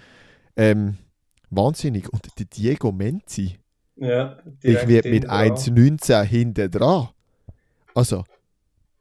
[0.54, 0.96] Ähm,
[1.50, 2.08] wahnsinnig.
[2.12, 3.56] Und der Diego Menzi,
[3.96, 5.52] Ja, ich werde mit hinten dran.
[5.56, 7.08] 1,19 hinten dran.
[7.94, 8.24] Also,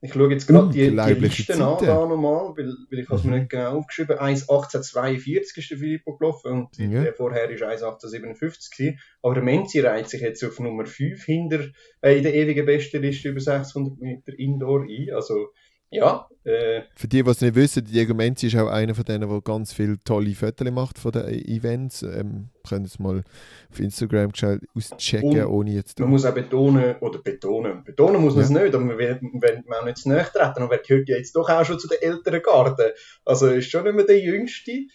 [0.02, 3.24] Ich schaue jetzt gerade die, die Listen an, da nochmal, weil, weil ich habe es
[3.26, 3.38] mir Mhm.
[3.40, 4.18] nicht genau aufgeschrieben.
[4.18, 7.04] 1,1842 ist der Filippo gelaufen und Ja.
[7.04, 9.00] der vorher ist 1,1857 gewesen.
[9.22, 11.66] Aber der Menzi reiht sich jetzt auf Nummer 5 hinter,
[12.02, 15.10] äh, in der ewigen Bestenliste über 600 Meter Indoor ein.
[15.14, 15.50] Also,
[15.92, 19.30] ja, äh, Für die, die es nicht wissen, Diego Menzi ist auch einer von denen,
[19.30, 22.02] der ganz viele tolle Fotos macht von den Events.
[22.02, 23.24] Ähm, können es mal
[23.70, 26.00] auf Instagram auschecken, Und ohne jetzt...
[26.00, 29.42] man muss auch betonen, oder betonen, betonen muss man es nicht, aber man will, man
[29.42, 31.80] will man auch nicht zu nahe treten, aber er gehört ja jetzt doch auch schon
[31.80, 32.92] zu den älteren Garten.
[33.26, 34.86] Also er ist schon nicht mehr der Jüngste.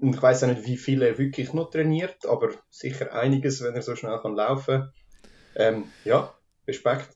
[0.00, 3.74] Und ich weiß auch nicht, wie viel er wirklich noch trainiert, aber sicher einiges, wenn
[3.74, 4.90] er so schnell kann laufen
[5.56, 6.32] ähm, Ja,
[6.66, 7.10] Respekt.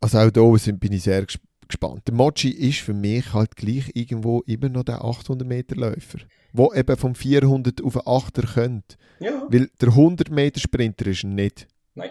[0.00, 1.38] Also auch da sind, bin ich sehr ges
[1.78, 2.02] gespannt.
[2.06, 6.18] Der Mochi ist für mich halt gleich irgendwo immer noch der 800 Meter Läufer,
[6.52, 8.96] wo eben vom 400 auf einen 8er könnte.
[9.20, 11.66] Ja, Weil der 100 Meter Sprinter ist nicht.
[11.94, 12.10] Nein.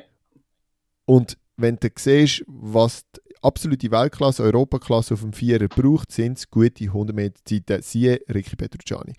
[1.06, 6.50] Und wenn du siehst, was die absolute Weltklasse, Europaklasse auf dem Vierer braucht, sind es
[6.50, 9.14] gute 100 Meter Zeiten, siehe Ricky Petrucciani.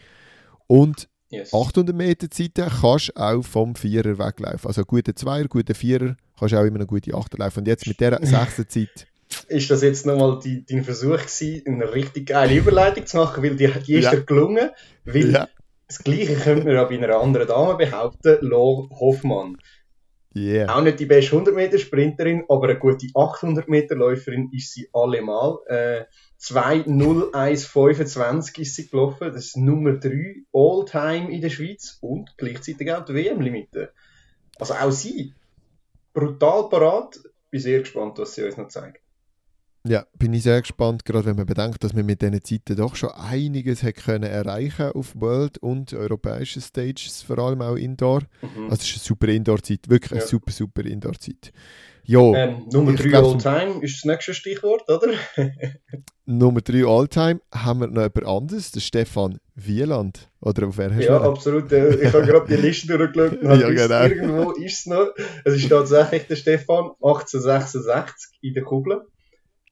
[0.67, 1.55] Und yes.
[1.55, 4.67] 800 Meter Zeiten kannst du auch vom Vierer weglaufen.
[4.67, 7.61] Also gute Zweier, gute Vierer, kannst du auch immer eine gute Achter laufen.
[7.61, 9.07] Und jetzt mit dieser sechsten Zeit,
[9.49, 13.57] Ist das jetzt nochmal die, dein Versuch gewesen, eine richtig geile Überleitung zu machen, weil
[13.57, 14.11] die, die ist Ja.
[14.13, 14.71] dir gelungen,
[15.05, 15.49] weil ja,
[15.89, 19.57] das Gleiche könnte man ja bei einer anderen Dame behaupten, Lo Hoffmann.
[20.35, 20.75] yeah.
[20.75, 24.89] Auch nicht die beste 100 Meter Sprinterin, aber eine gute 800 Meter Läuferin ist sie
[24.93, 25.59] allemal.
[25.67, 26.05] Äh,
[26.41, 29.33] 2.01.25 ist sie gelaufen.
[29.33, 33.93] Das ist Nummer 3 All-Time in der Schweiz und gleichzeitig auch die WM-Limite.
[34.59, 35.35] Also auch sie,
[36.13, 37.19] brutal parat.
[37.51, 39.03] Bin sehr gespannt, was sie uns noch zeigt.
[39.89, 42.97] Ja, bin ich sehr gespannt, gerade wenn man bedenkt, dass wir mit diesen Zeiten doch
[42.97, 48.23] schon einiges hat können erreichen auf World- und europäischen Stages, vor allem auch Indoor.
[48.43, 48.65] Mhm.
[48.65, 50.27] Also es ist eine super Indoor-Zeit, wirklich eine Ja.
[50.27, 51.53] super, super Indoor-Zeit.
[52.09, 55.13] Ja, Ähm, Nummer ich 3 glaub, All-Time ist das nächste Stichwort, oder?
[56.25, 60.29] Nummer 3 Alltime haben wir noch jemand anderes, der Stefan Wieland.
[60.41, 61.71] Oder auf wer hast Ja, absolut.
[61.73, 64.03] Äh, Ich habe gerade die Liste durchgeschaut und Ja, genau.
[64.05, 65.09] irgendwo ist es noch.
[65.45, 69.01] Es ist tatsächlich der Stefan, 1866 in der Kugel.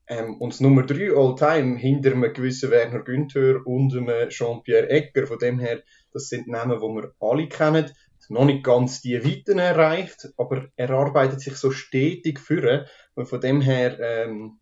[0.07, 5.27] Ähm, und das Nummer 3 All-Time hinter einem gewissen Werner Günther und einem Jean-Pierre Egger.
[5.27, 7.90] Von dem her, das sind Namen, die wir alle kennen.
[8.31, 12.87] Noch nicht ganz die Weiten erreicht, aber er arbeitet sich so stetig führen.
[13.14, 14.61] Und von dem her, ähm,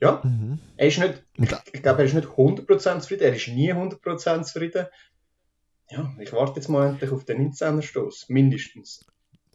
[0.00, 0.58] ja, Mhm.
[0.76, 4.44] er ist nicht, ich, ich glaube, er ist nicht 100% zufrieden, er ist nie 100%
[4.44, 4.86] zufrieden.
[5.90, 9.04] Ja, ich warte jetzt mal endlich auf den 19er Stoß, mindestens.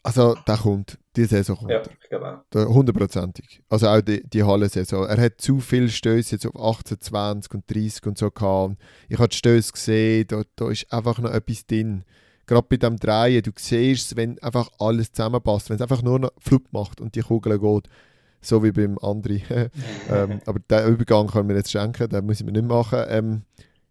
[0.04, 1.72] Also, der kommt, die Saison kommt.
[1.72, 2.46] Ja, er.
[2.50, 3.62] Da- Hundertprozentig.
[3.70, 5.06] Also auch die, die Halle-Saison.
[5.06, 8.76] Er hat zu viele Stöße jetzt auf 18, 20 und 30 und so gehabt.
[9.08, 12.04] Ich habe die Stöße gesehen, da, da ist einfach noch etwas drin.
[12.46, 16.18] Gerade bei dem Drehen, du siehst es, wenn einfach alles zusammenpasst, wenn es einfach nur
[16.20, 17.88] noch flupp macht und die Kugel geht,
[18.42, 19.44] so wie beim Andri.
[20.10, 23.04] ähm, aber den Übergang kann man jetzt schenken, den muss ich mir nicht machen.
[23.08, 23.44] Ähm,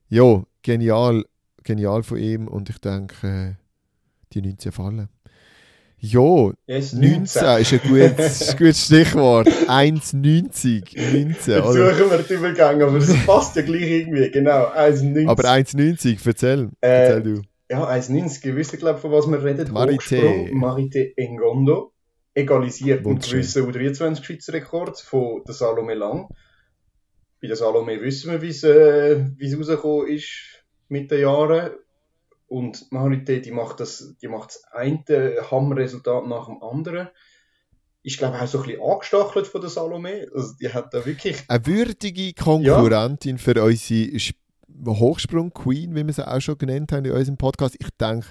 [0.08, 1.24] ja, genial,
[1.62, 3.54] genial von ihm und ich denke, äh,
[4.32, 5.08] die 19 fallen.
[6.00, 9.48] Ja, Yes, 19 ist ein gutes, ein gutes Stichwort.
[9.48, 10.96] 1,90.
[10.96, 11.94] 19, Jetzt oder?
[11.94, 14.66] suchen wir die Übergänge, aber das passt ja gleich irgendwie, genau.
[14.68, 15.28] 1,90.
[15.28, 16.68] Aber 1,90, erzähl.
[16.80, 17.42] Äh, Erzähl du.
[17.70, 18.46] Ja, 1,90.
[18.46, 19.72] Ihr wisst, glaube ich, von was wir reden.
[19.74, 21.92] Hochsprung, Marité Engondo.
[22.34, 23.40] Egalisiert Wunderschön.
[23.40, 26.28] gewissen U23 Schweizer Rekord von der Salome Lang.
[27.42, 30.28] Bei der Salome wissen wir, wie es äh, wie es rausgekommen ist
[30.88, 31.70] mit den Jahren.
[32.48, 37.08] Und Marité, die macht das, die macht das eine Hammerresultat nach dem anderen.
[38.02, 40.26] Ist, glaube ich, auch so ein bisschen angestachelt von der Salome.
[40.34, 44.38] Also, die hat da wirklich Eine würdige Konkurrentin für unsere Sp-
[44.86, 47.76] Hochsprung-Queen, wie wir sie auch schon genannt haben in unserem Podcast.
[47.78, 48.28] Ich denke,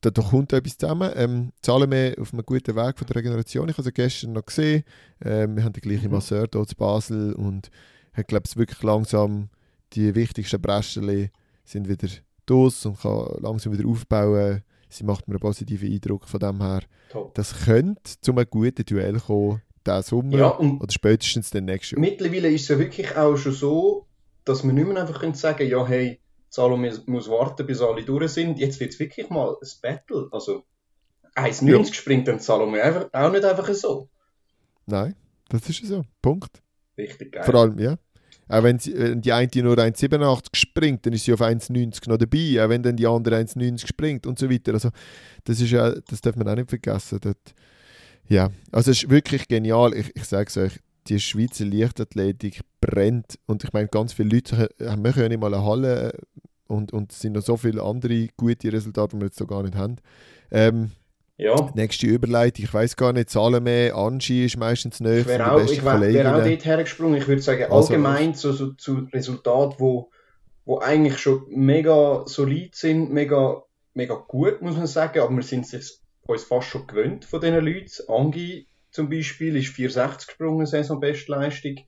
[0.00, 1.10] da, da kommt etwas zusammen.
[1.14, 3.68] Ähm, Salome auf einem guten Weg von der Regeneration.
[3.68, 4.84] Ich habe sie gestern noch gesehen.
[5.24, 6.12] Ähm, wir haben den gleichen Mhm.
[6.12, 7.70] Masseur hier zu Basel und
[8.12, 9.48] hat, glaube ich, wirklich langsam
[9.92, 11.30] die wichtigsten Breschen
[11.64, 12.08] sind wieder
[12.46, 14.62] durch und kann langsam wieder aufbauen.
[14.88, 16.82] Sie macht mir einen positiven Eindruck von dem her.
[17.10, 17.34] top.
[17.34, 22.00] Das könnte zu einem guten Duell kommen, diesen Sommer Ja, oder spätestens dann nächstes Jahr.
[22.00, 24.06] Mittlerweile ist es ja wirklich auch schon so,
[24.44, 28.30] dass man nicht mehr einfach können sagen ja, hey, Salome muss warten, bis alle durch
[28.32, 28.58] sind.
[28.58, 30.28] Jetzt wird es wirklich mal ein Battle.
[30.30, 30.62] Also
[31.34, 31.92] 1,90 Ja.
[31.92, 34.08] springt dann Salome einfach, auch nicht einfach so.
[34.86, 35.16] Nein,
[35.48, 36.04] das ist so.
[36.22, 36.62] Punkt.
[36.96, 37.44] Richtig geil.
[37.44, 37.96] Vor allem, ja.
[38.48, 42.16] Auch wenn, sie, wenn die eine nur 1,87 springt, dann ist sie auf 1,90 noch
[42.16, 42.64] dabei.
[42.64, 44.74] Auch wenn dann die andere 1,90 springt und so weiter.
[44.74, 44.90] Also,
[45.44, 47.18] das ist ja, das darf man auch nicht vergessen.
[47.20, 47.54] Dort,
[48.28, 49.94] ja, also es ist wirklich genial.
[49.94, 53.38] Ich, ich sage es euch, die Schweizer Leichtathletik brennt.
[53.46, 56.18] Und ich meine, ganz viele Leute haben ja nicht mal eine Halle äh,
[56.68, 59.62] und, und es sind noch so viele andere gute Resultate, die wir jetzt so gar
[59.62, 59.96] nicht haben.
[60.50, 60.90] Ähm,
[61.38, 65.52] ja, nächste Überleitung, ich weiß gar nicht, Salome, Angie ist meistens nicht ich von wäre
[65.52, 67.18] auch, ich wär, wär auch dort hergesprungen.
[67.18, 70.10] Ich würde sagen, Also, allgemein so, so, zu Resultaten, wo,
[70.64, 75.70] wo eigentlich schon mega solid sind, mega, mega gut, muss man sagen, aber wir sind
[75.70, 77.90] es uns fast schon gewöhnt von diesen Leuten.
[78.08, 81.80] Angi zum Beispiel ist 460 gesprungen, Saisonbestleistung.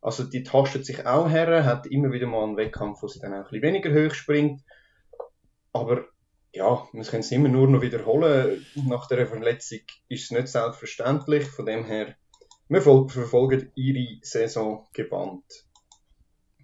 [0.00, 3.32] Also die tastet sich auch her, hat immer wieder mal einen Wettkampf, wo sie dann
[3.32, 4.62] auch ein bisschen weniger hoch springt.
[5.72, 6.04] Aber
[6.54, 8.64] ja, wir können es immer nur noch wiederholen.
[8.86, 11.46] Nach der Verletzung ist es nicht selbstverständlich.
[11.48, 12.14] Von dem her,
[12.68, 15.44] wir fol- verfolgen ihre Saison gebannt.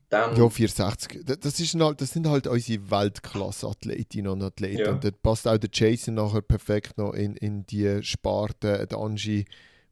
[0.09, 1.25] Dann, Ja, 460.
[1.25, 4.79] Das, das, ist halt, das sind halt unsere Weltklasse-Athletinnen und Athleten.
[4.81, 4.93] Ja.
[4.93, 9.45] Und dort passt auch der Jason nachher perfekt noch in, in die Sparte, der Angie,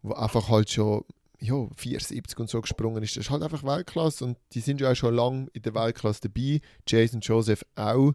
[0.03, 1.05] wo einfach halt schon
[1.41, 3.17] ja, 74 und so gesprungen ist.
[3.17, 6.23] Das ist halt einfach Weltklasse und die sind ja auch schon lange in der Weltklasse
[6.23, 6.61] dabei.
[6.87, 8.13] Jason Joseph auch.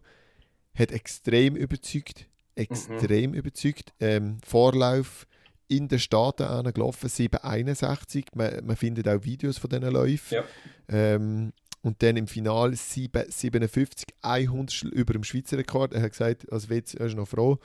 [0.74, 2.26] Hat extrem überzeugt.
[2.56, 3.92] Extrem überzeugt.
[4.00, 5.26] Ähm, Vorlauf
[5.68, 8.26] in den Staaten gelaufen, 761.
[8.34, 10.34] Man, man findet auch Videos von diesen Läufen.
[10.36, 10.44] Ja.
[10.88, 15.92] Ähm, und dann im Finale 7, 57, 100 über dem Schweizer Rekord.
[15.92, 17.58] Er hat gesagt, als Witz, er ist noch froh,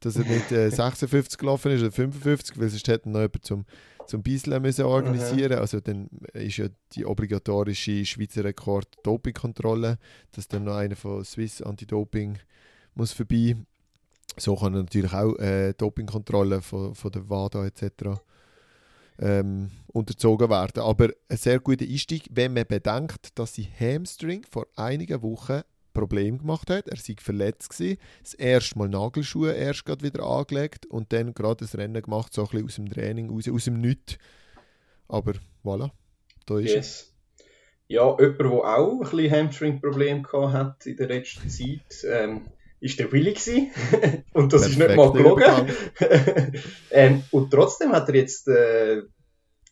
[0.00, 3.66] dass er nicht äh, 56 gelaufen ist oder 55, weil sonst hätte noch jemanden zum,
[4.06, 9.98] zum Beiseln müssen organisieren Also dann ist ja die obligatorische Schweizer Rekord Dopingkontrolle,
[10.32, 12.38] dass dann noch einer von Swiss Anti-Doping
[12.94, 13.56] muss vorbei.
[14.36, 18.20] So kann natürlich auch äh, Dopingkontrolle von, von der WADA etc.
[19.18, 20.82] ähm, unterzogen werden.
[20.82, 25.62] Aber ein sehr guter Einstieg, wenn man bedenkt, dass sie Hamstring vor einigen Wochen
[25.96, 26.88] Problem gemacht hat.
[26.88, 27.98] Er sei verletzt gewesen.
[28.22, 32.42] Das erste Mal Nagelschuhe erst gerade wieder angelegt und dann gerade das Rennen gemacht, so
[32.42, 34.18] ein bisschen aus dem Training, aus, aus dem Nichts.
[35.08, 35.32] Aber
[35.64, 35.90] voilà,
[36.46, 37.12] da ist yes.
[37.88, 42.46] Ja, jemand, der auch ein bisschen Hamstring-Probleme hat in der letzten Zeit, ähm,
[42.80, 43.70] ist der Willi gewesen.
[44.32, 45.72] und das Perfekt ist nicht mal gelogen.
[46.90, 49.02] ähm, und trotzdem hat er jetzt äh,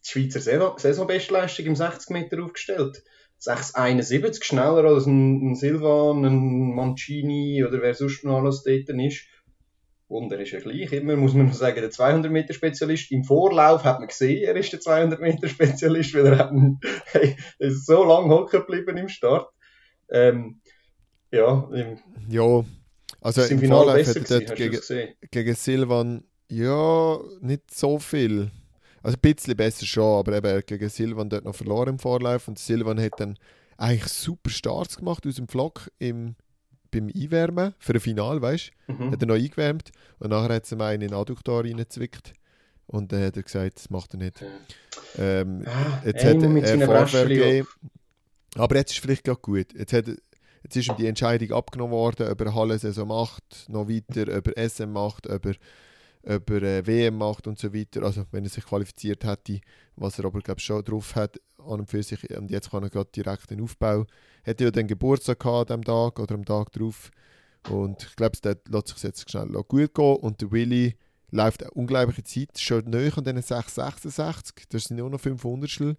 [0.04, 0.40] die Schweizer
[0.78, 3.02] Saisonbestleistung im 60 Meter aufgestellt.
[3.44, 9.26] 6,71 schneller als ein, ein Silvan, ein Mancini oder wer sonst noch alles dort ist.
[10.06, 13.10] Und er ist ja gleich immer, muss man sagen, der 200-Meter-Spezialist.
[13.10, 16.52] Im Vorlauf hat man gesehen, er ist der 200-Meter-Spezialist, weil er, hat,
[17.06, 19.48] hey, er ist so lange hocken geblieben im Start.
[20.10, 20.60] Ähm,
[21.30, 22.64] ja, im, ja,
[23.20, 24.78] also im, im Vorlauf hat er gegen,
[25.30, 28.50] gegen Silvan, ja, nicht so viel.
[29.04, 32.48] Also ein bisschen besser schon, aber eben gegen Silvan dort noch verloren im Vorlauf.
[32.48, 33.38] Und Silvan hat dann
[33.76, 36.36] eigentlich super Starts gemacht aus dem Flock im,
[36.90, 38.92] beim Einwärmen für ein Final, weißt du?
[38.94, 39.12] Mhm.
[39.12, 42.32] Hat er noch eingewärmt und nachher hat er einen in den Adduktor reingezwickt.
[42.86, 44.42] Und dann hat er gesagt, das macht er nicht.
[45.18, 47.68] Ähm, ah, jetzt hat er Vorwärts gegeben.
[48.56, 49.74] Aber jetzt ist es vielleicht gerade gut.
[49.74, 53.86] Jetzt, hat, jetzt ist ihm die Entscheidung abgenommen worden, ob er Halle Saison macht, noch
[53.86, 55.54] weiter, ob er SM macht, ob er
[56.26, 58.02] ob er äh, WM macht und so weiter.
[58.02, 59.60] Also wenn er sich qualifiziert hätte,
[59.96, 62.30] was er aber glaube schon drauf hat an und für sich.
[62.36, 64.06] Und jetzt kann er gerade direkt den Aufbau.
[64.42, 67.10] Hätte ja dann Geburtstag gehabt am Tag oder am Tag drauf.
[67.68, 70.16] Und ich glaube, der lässt sich jetzt schnell gut gehen.
[70.16, 70.96] Und der Willi
[71.30, 74.64] läuft eine unglaubliche Zeit, schon näher an den 6,66.
[74.68, 75.96] Das sind nur noch 500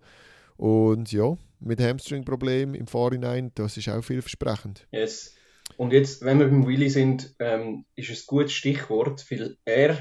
[0.58, 4.88] Und ja, mit Hamstring-Problemen im Vorhinein, das ist auch vielversprechend.
[4.92, 5.34] Yes.
[5.78, 9.97] Und jetzt, wenn wir beim Willy sind, ähm, ist es ein gutes Stichwort, weil er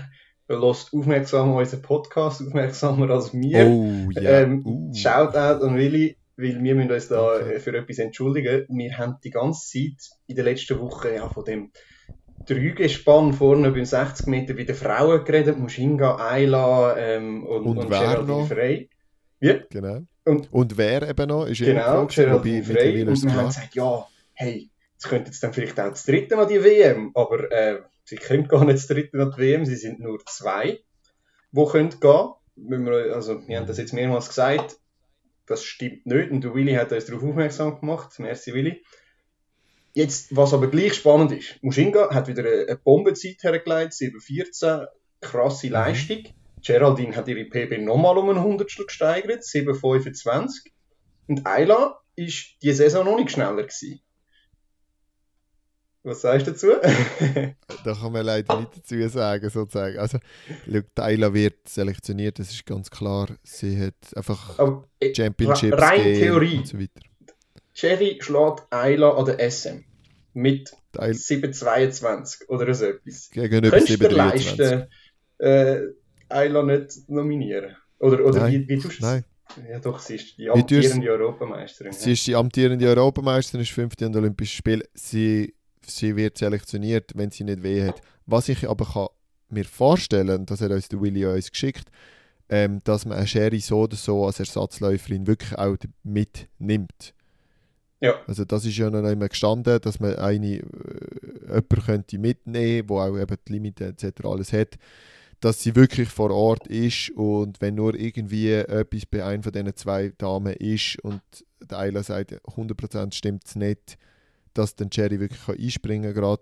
[0.49, 3.67] lässt aufmerksamer unseren Podcast, aufmerksamer als wir.
[3.67, 4.43] Oh, yeah.
[4.43, 4.95] ähm, uh.
[4.95, 7.59] Shoutout an Willy, weil wir müssen uns da okay.
[7.61, 8.67] für etwas entschuldigen.
[8.69, 11.71] Wir haben die ganze Zeit in der letzten Woche ja, von dem
[12.47, 17.89] Dreigespann vorne beim 60 Meter bei den Frauen geredet, Mushinga, Ayla ähm, und, und, und
[17.89, 18.91] Geraldine Frey.
[19.41, 19.55] Ja.
[19.71, 20.01] Genau.
[20.27, 21.47] Und, und wer eben noch?
[21.47, 23.03] Ist genau, Geraldine Frey.
[23.03, 26.47] Und wir haben gesagt, ja, hey, es könnte jetzt dann vielleicht auch das dritte Mal
[26.47, 30.01] die WM, aber äh, sie können gar nicht das dritte Mal die WM, sie sind
[30.01, 30.81] nur zwei,
[31.53, 32.31] die können gehen.
[32.57, 34.77] Wir, also, wir haben das jetzt mehrmals gesagt,
[35.47, 38.19] das stimmt nicht und der Willi hat uns darauf aufmerksam gemacht.
[38.19, 38.83] Merci Willi.
[39.93, 44.87] Jetzt, was aber gleich spannend ist, Mushinga hat wieder eine, eine Bombenzeit hergelegt, 7,14,
[45.21, 45.73] krasse mhm.
[45.73, 46.25] Leistung.
[46.65, 50.71] Geraldine hat ihre PB nochmal um ein Hundertstel gesteigert, 7,25.
[51.29, 54.01] Und Ayla ist die Saison noch nicht schneller gewesen.
[56.05, 56.67] Was sagst du dazu?
[57.85, 59.99] da kann man leider nicht dazu sagen, sozusagen.
[59.99, 60.19] Also,
[60.95, 63.29] Tyler wird selektioniert, das ist ganz klar.
[63.43, 66.59] Sie hat einfach Aber, äh, Championships rein Theorie.
[66.59, 67.01] und so weiter.
[67.73, 69.83] Cherry schlägt Ayla an der SM
[70.35, 73.31] mit 7,22 oder so etwas.
[73.31, 74.13] Gegenüber 7,23.
[74.13, 74.89] leisten,
[75.39, 75.81] äh,
[76.29, 77.77] Ayla nicht nominieren?
[77.99, 78.53] Oder, oder Nein.
[78.53, 79.25] wie, wie tust du Nein.
[79.71, 81.93] Ja, doch, sie ist die amtierende Europameisterin.
[81.93, 84.83] Sie ist die amtierende Europameisterin, ist fünfte an den Olympischen Spielen.
[84.95, 85.55] Sie
[85.87, 88.01] sie wird selektioniert, wenn sie nicht weh hat.
[88.27, 89.09] Was ich aber kann
[89.49, 91.91] mir vorstellen, das hat uns der Willi uns geschickt,
[92.49, 97.15] ähm, dass man eine Sherry so oder so als Ersatzläuferin wirklich auch mitnimmt.
[98.01, 98.15] Ja.
[98.27, 100.63] Also das ist ja noch immer gestanden, dass man eine, äh,
[101.47, 104.25] jemanden könnte mitnehmen, wo auch eben die Limite etc.
[104.25, 104.77] alles hat,
[105.41, 109.77] dass sie wirklich vor Ort ist und wenn nur irgendwie etwas bei einer von diesen
[109.77, 111.23] zwei Damen ist und
[111.63, 113.97] der Eila sagt, 100% stimmt es nicht,
[114.55, 116.39] dass dann Jerry wirklich einspringen kann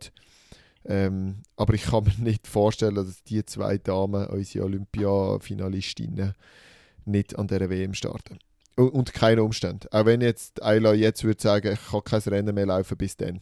[0.85, 6.35] Ähm, aber ich kann mir nicht vorstellen, dass die zwei Damen, unsere Olympia-Finalistinnen,
[7.05, 8.39] nicht an dieser WM starten.
[8.77, 9.89] Und, und keine Umstände.
[9.91, 13.41] Auch wenn jetzt Ayla jetzt würde sagen, ich kann kein Rennen mehr laufen bis dann.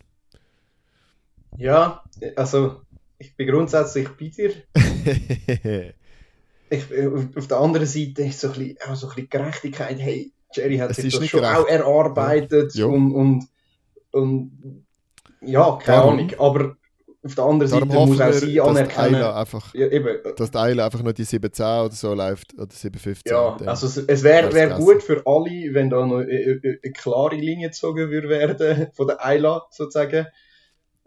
[1.57, 2.03] Ja,
[2.37, 2.83] also
[3.19, 4.53] ich bin grundsätzlich bei dir.
[6.71, 6.85] ich,
[7.37, 9.99] auf der anderen Seite ist so ein bisschen, auch so ein bisschen Gerechtigkeit.
[9.99, 11.59] Hey, Jerry hat es sich das schon gerecht.
[11.59, 12.87] auch erarbeitet ja.
[12.87, 13.49] und, und
[14.13, 14.87] und
[15.41, 16.77] ja, keine Darum, Ahnung, aber
[17.23, 20.85] auf der anderen Seite muss auch sie anerkennen, dass einfach, ja, eben, dass der Eile
[20.85, 23.31] einfach nur die 710 oder so läuft, oder 715.
[23.31, 26.93] Ja, also es, es wäre wär gut für alle, wenn da noch eine, eine, eine
[26.93, 30.27] klare Linie gezogen würde werden von der Eila sozusagen.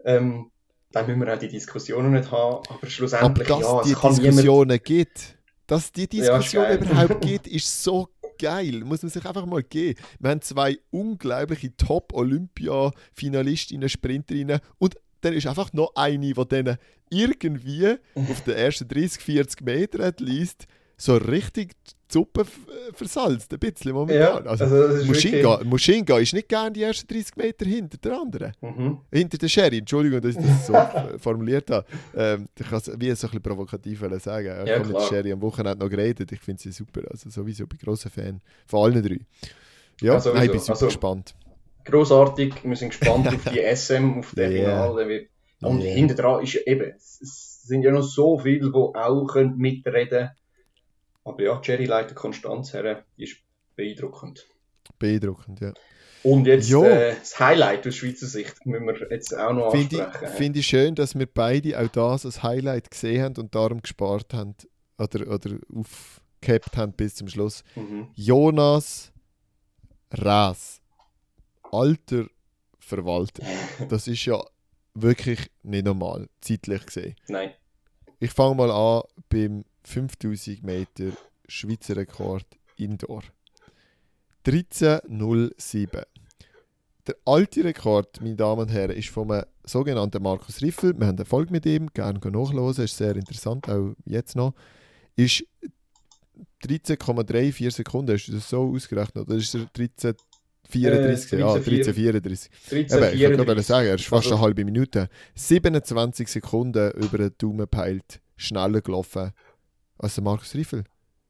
[0.04, 0.50] Ähm,
[0.92, 3.94] dann müssen wir auch die Diskussionen nicht haben, aber schlussendlich, aber dass ja, es die
[3.94, 4.84] Diskussionen niemand...
[4.84, 8.82] gibt, dass die Diskussion ja, überhaupt gibt, ist so geil.
[8.84, 9.98] Muss man sich einfach mal geben.
[10.18, 16.76] Wir haben zwei unglaubliche Top-Olympia-Finalistinnen, Sprinterinnen und dann ist einfach noch eine, die denen
[17.10, 20.66] irgendwie auf den ersten 30, 40 Metern least
[20.96, 21.72] so richtig
[22.14, 24.44] Suppe äh, versalzt, ein bisschen momentan.
[24.44, 24.76] Ja, also, also
[25.08, 28.52] wirklich- Muschinga ist nicht gern die ersten 30 Meter hinter der anderen.
[28.60, 28.98] Mhm.
[29.12, 30.72] Hinter der Sherry, Entschuldigung, dass ich das so
[31.18, 31.86] formuliert habe.
[32.16, 34.46] Ähm, ich kann es wie so ein bisschen provokativ sagen.
[34.62, 35.00] Ich Ja, habe mit der.
[35.08, 36.30] Sherry am Wochenende noch geredet.
[36.32, 37.02] Ich finde sie super.
[37.10, 39.18] Also sowieso, bin großer Fan von allen drei.
[40.00, 40.34] Ja, sowieso.
[40.36, 41.34] nein, ich bin super Also- gespannt.
[41.84, 44.48] Grossartig, wir sind gespannt auf die SM, auf Ja.
[44.48, 45.06] den Finale.
[45.60, 45.90] Der Und Ja.
[45.92, 49.56] hinter dran ist ja eben, es es sind ja noch so viele, die auch können
[49.56, 50.30] mitreden können.
[51.24, 53.36] Aber ja, Jerry leitet Konstanz her, ist
[53.76, 54.46] beeindruckend.
[54.98, 55.72] Beeindruckend, ja.
[56.22, 60.02] Und jetzt äh, das Highlight aus Schweizer Sicht müssen wir jetzt auch noch Finde ich,
[60.02, 60.36] ansprechen.
[60.36, 64.32] find ich schön, dass wir beide auch das als Highlight gesehen haben und darum gespart
[64.32, 64.54] haben
[64.98, 67.62] oder, oder aufgehabt haben bis zum Schluss.
[67.74, 68.08] mhm.
[68.14, 69.12] Jonas
[70.12, 70.80] Ras.
[71.70, 72.26] Alter
[72.78, 73.42] Verwalter.
[73.88, 74.42] Das ist ja
[74.94, 77.16] wirklich nicht normal, zeitlich gesehen.
[77.28, 77.52] Nein.
[78.20, 81.12] Ich fange mal an beim 5000 Meter
[81.48, 83.22] Schweizer Rekord Indoor.
[84.46, 86.02] 13.07.
[87.06, 89.30] Der alte Rekord, meine Damen und Herren, ist vom
[89.64, 90.98] sogenannten Markus Riffel.
[90.98, 94.54] Wir haben eine Folge mit ihm, gerne nachlesen, ist sehr interessant, auch jetzt noch.
[95.16, 95.44] Ist
[96.64, 99.26] 13,34 Sekunden, hast du das so ausgerechnet?
[99.28, 100.16] Oder ist er 13,34?
[100.74, 102.48] Äh, ja, 13,34.
[102.70, 105.08] 13, Eben, ich wollte gerade sagen, er ist fast Also- eine halbe Minute.
[105.34, 109.32] 27 Sekunden über den Daumen peilt, schneller gelaufen
[109.98, 110.84] als der Markus Riffel.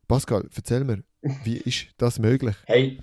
[0.09, 1.03] Pascal, erzähl mir,
[1.45, 2.57] wie ist das möglich?
[2.67, 2.99] Hey,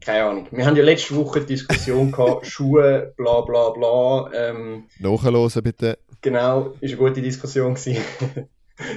[0.00, 0.48] keine Ahnung.
[0.50, 4.30] Wir haben ja letzte Woche die Diskussion gehabt, Schuhe, bla bla bla.
[4.32, 5.98] Ähm, Nachhören bitte.
[6.20, 8.02] genau, ist eine gute Diskussion gewesen.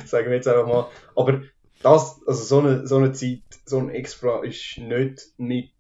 [0.06, 0.88] Sagen wir jetzt einfach mal.
[1.16, 1.42] Aber
[1.82, 5.72] das, also so eine, so eine Zeit, so ein Extra ist nicht mit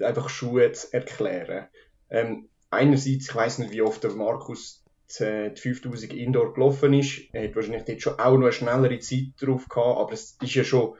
[0.00, 1.66] einfach Schuhe zu erklären.
[2.08, 4.79] Ähm, einerseits, ich weiß nicht, wie oft der Markus
[5.18, 7.22] die, die 5000 Indoor gelaufen ist.
[7.32, 10.54] Er hat wahrscheinlich dort schon auch noch eine schnellere Zeit drauf gehabt, aber es ist
[10.54, 10.94] ja schon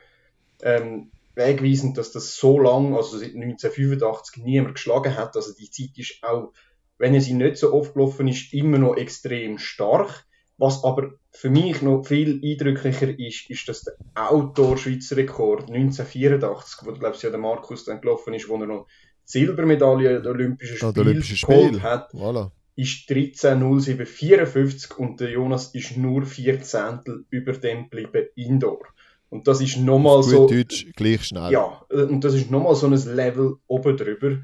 [0.62, 5.36] ähm, wegweisend, dass das so lang, also seit 1985, niemand geschlagen hat.
[5.36, 6.52] Also die Zeit ist auch,
[6.98, 10.26] wenn er sie nicht so oft gelaufen ist, immer noch extrem stark.
[10.58, 16.92] Was aber für mich noch viel eindrücklicher ist, ist, dass der Outdoor-Schweizer Rekord 1984, wo
[16.92, 18.86] glaube ich ja der Markus dann gelaufen ist, wo er noch
[19.26, 21.82] die Silbermedaille der Olympischen Ah, Spiele Olympische Spiele.
[21.82, 22.50] hat, Voilà.
[22.77, 28.81] Ist 13.07.54 und der Jonas ist nur vier Zehntel über dem geblieben Indoor.
[29.29, 31.53] Und das ist nochmal so, Deutsch, gleich schnell.
[31.53, 34.39] ja, und das ist nochmal so ein Level oben drüber.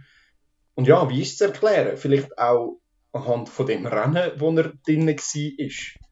[0.74, 1.96] Und ja, wie ist es zu erklären?
[1.96, 2.78] Vielleicht auch
[3.12, 6.05] anhand von dem Rennen, wo er drin war.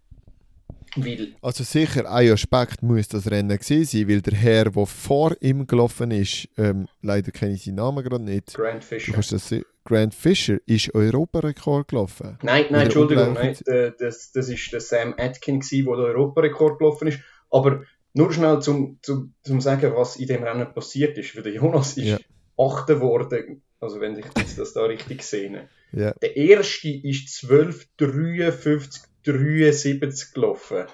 [0.97, 5.35] Weil, Also sicher, ein Aspekt muss das Rennen gewesen sein, weil der Herr, der vor
[5.41, 9.13] ihm gelaufen ist, ähm, leider kenne ich seinen Namen gerade nicht, Grant Fisher.
[9.13, 12.39] das Grant Fisher ist Europarekord gelaufen.
[12.43, 13.57] Nein, nein, Entschuldigung, nein,
[13.99, 17.19] das, das ist der Sam Atkin, gewesen, der den Europarekord gelaufen ist.
[17.51, 17.83] Aber
[18.15, 21.37] nur schnell zum, zum, zum sagen, was in dem Rennen passiert ist.
[21.37, 22.19] Weil der Jonas ist Ja.
[22.57, 24.25] Achter geworden, also wenn ich
[24.57, 25.69] das da richtig sehe.
[25.93, 26.13] Ja.
[26.23, 30.85] Der erste ist 12, 53, 73 gelaufen.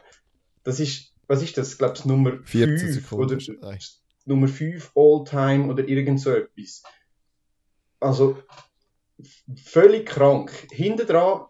[0.65, 1.73] Das ist, was ist das?
[1.73, 3.25] Ich glaube, Nummer 14 5 Sekunden.
[3.25, 3.79] oder Nein.
[4.25, 6.83] Nummer 5 All-Time oder irgend so etwas.
[7.99, 8.39] Also,
[9.65, 10.51] völlig krank.
[10.71, 11.47] Hinten dran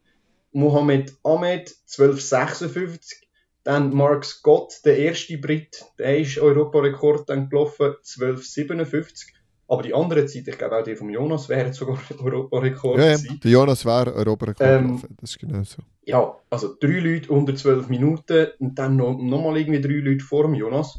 [0.52, 3.28] Mohamed Ahmed 1256,
[3.62, 9.32] dann Mark Scott, der erste Brit, der ist Europarekord dann gelaufen 1257.
[9.70, 13.18] Aber die andere Zeit, ich glaube auch die vom Jonas, wäre sogar Europarekord Ja, ja,
[13.42, 15.80] der Jonas wäre Europarekord Ähm, das ist genau so.
[16.04, 20.24] Ja, also drei Leute unter 12 Minuten und dann noch, noch mal irgendwie drei Leute
[20.24, 20.98] vor dem Jonas.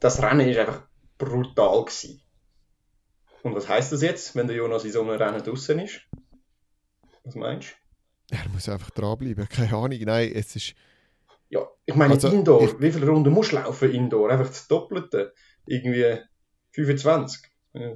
[0.00, 0.82] Das Rennen ist einfach
[1.16, 2.20] brutal gewesen.
[3.44, 6.00] Und was heißt das jetzt, wenn der Jonas in so einem Rennen draußen ist?
[7.22, 7.76] Was meinst
[8.30, 8.36] du?
[8.36, 10.74] Er muss einfach dranbleiben, keine Ahnung, nein, es ist...
[11.50, 12.62] Ja, ich meine Also, Indoor.
[12.64, 14.30] ich- Wie viele Runden musst du laufen Indoor?
[14.30, 15.32] Einfach das Doppelte.
[15.66, 16.18] Irgendwie
[16.72, 17.42] 25.
[17.78, 17.92] Ja.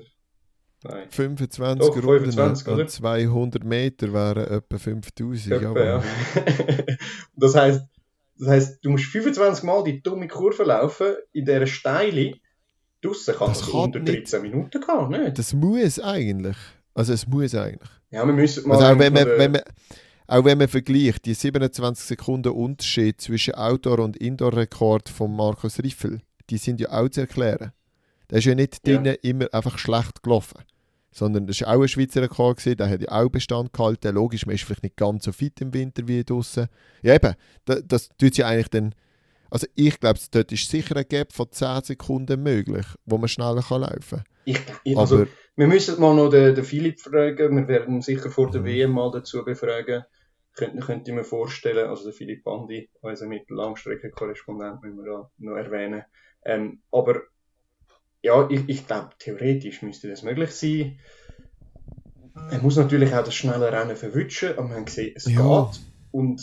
[0.82, 1.06] Nein.
[1.10, 2.86] 25 Doch, Runden 25, an oder?
[2.86, 5.52] 200 Meter wären etwa 5000.
[5.62, 6.02] Etwa, ja.
[7.36, 7.82] das heißt,
[8.38, 12.32] das heißt, du musst 25 Mal die dumme Kurve laufen in dieser Steile.
[13.02, 14.32] Draussen kann Das das, kann unter nicht.
[14.32, 15.38] 13 Minuten gehen, nicht?
[15.38, 16.56] Das muss eigentlich.
[16.94, 17.90] Also es muss eigentlich.
[18.10, 19.62] Ja, wir müssen mal Also auch wenn, man, den- wenn man,
[20.26, 26.20] auch wenn man vergleicht, die 27 Sekunden Unterschied zwischen Outdoor- und Indoor-Rekord von Markus Riffel,
[26.48, 27.72] die sind ja auch zu erklären.
[28.30, 28.94] Der ist ja nicht Ja.
[28.96, 30.58] drinnen immer einfach schlecht gelaufen.
[31.12, 34.14] Sondern das war auch ein Schweizer Rekord, gewesen, der hat ja auch Bestand gehalten.
[34.14, 36.68] Logisch, man ist vielleicht nicht ganz so fit im Winter wie draußen.
[37.02, 38.94] Ja eben, das, das tut ja eigentlich dann...
[39.50, 43.62] Also ich glaube, dort ist sicher ein Gap von 10 Sekunden möglich, wo man schneller
[43.62, 44.24] kann laufen kann.
[44.44, 45.26] ich, ich, also, Aber
[45.56, 47.56] wir müssen mal noch den, den Philipp fragen.
[47.56, 48.66] Wir werden sicher vor der Mhm.
[48.66, 50.04] WM mal dazu befragen.
[50.54, 55.56] Könnte, könnte ich mir vorstellen, also der Philipp Bandi, unser Mittellangstreckenkorrespondent, müssen wir da noch
[55.56, 56.04] erwähnen.
[56.44, 57.22] Ähm, aber
[58.22, 60.98] ja, ich, ich glaube, theoretisch müsste das möglich sein.
[62.50, 65.70] Er muss natürlich auch das schnelle Rennen verwutschen, aber wir haben gesehen, es Ja.
[65.70, 65.80] geht.
[66.12, 66.42] Und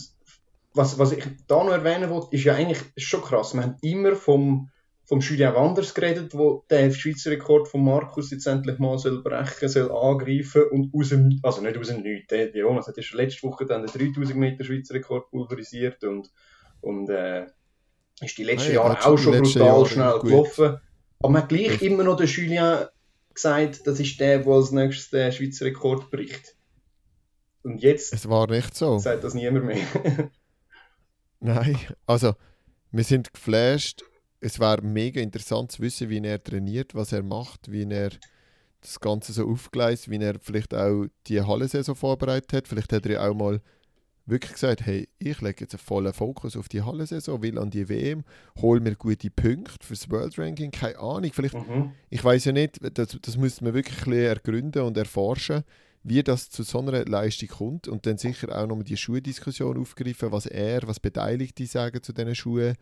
[0.73, 3.53] was, was ich da noch erwähnen wollte, ist ja eigentlich schon krass.
[3.53, 4.69] Wir haben immer vom,
[5.05, 9.69] vom Julien Wanders geredet, wo der Schweizer Rekord von Markus jetzt endlich mal soll brechen
[9.69, 12.27] soll, angreifen und aus dem, also nicht aus dem Nichts.
[12.29, 16.29] Der Jonas hat ja schon letzte Woche dann den 3000 Meter Schweizer Rekord pulverisiert und,
[16.81, 17.47] und äh,
[18.21, 20.79] ist die letzten ja, Jahre auch schon brutal Jahre schnell gelaufen.
[21.19, 22.85] Aber man hat gleich immer noch den Julien
[23.33, 26.55] gesagt, das ist der, der als nächstes den Schweizer Rekord bricht.
[27.63, 28.97] Und jetzt Es war nicht so.
[28.99, 29.77] sagt das niemand mehr.
[31.39, 32.33] Nein, also
[32.91, 34.03] wir sind geflasht.
[34.39, 38.11] Es wäre mega interessant zu wissen, wie er trainiert, was er macht, wie er
[38.81, 42.67] das Ganze so aufgleist, wie er vielleicht auch die Hallensaison vorbereitet hat.
[42.67, 43.61] Vielleicht hat er ja auch mal
[44.27, 47.87] wirklich gesagt, hey, ich lege jetzt einen vollen Fokus auf die Hallensaison, will an die
[47.89, 48.23] WM,
[48.61, 51.31] hol mir gute Punkte fürs World Ranking, keine Ahnung.
[51.33, 51.93] Vielleicht mhm.
[52.09, 55.63] ich weiß ja nicht, das, das müsste man wirklich ein bisschen ergründen und erforschen,
[56.03, 60.31] wie das zu so einer Leistung kommt und dann sicher auch nochmal die Schuhdiskussion aufgreifen,
[60.31, 62.75] was er, was Beteiligte sagen zu diesen Schuhen.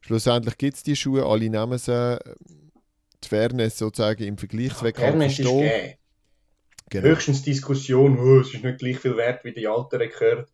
[0.00, 2.18] Schlussendlich gibt es die Schuhe, alle nehmen sie.
[3.22, 5.94] Die Fairness sozusagen im Vergleichswettkampf Fairness ist gegeben.
[6.90, 7.08] Genau.
[7.08, 10.46] Höchstens Diskussion, oh, es ist nicht gleich viel wert wie die alten Rekorde.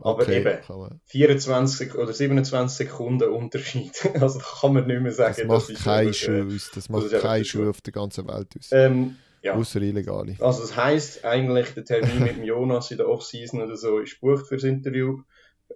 [0.00, 3.92] Aber Okay, eben, kann man- 24 oder 27 Sekunden Unterschied.
[4.20, 6.64] Also da kann man nicht mehr sagen, Das macht ist kein einfach, äh, Schuh aus.
[6.66, 8.68] Das das macht ist einfach kein der Schuh auf der ganzen Welt aus.
[8.72, 9.54] Ähm, ja.
[9.54, 10.36] Außer illegale.
[10.40, 14.18] Also das heisst eigentlich, der Termin mit dem Jonas in der Off-Season oder so ist
[14.20, 15.22] gebucht fürs Interview.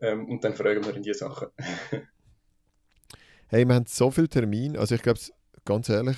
[0.01, 1.49] Ähm, und dann fragen wir in die Sachen.
[3.51, 4.79] Hey, wir haben so viele Termine.
[4.79, 5.19] Also ich glaube,
[5.65, 6.17] ganz ehrlich,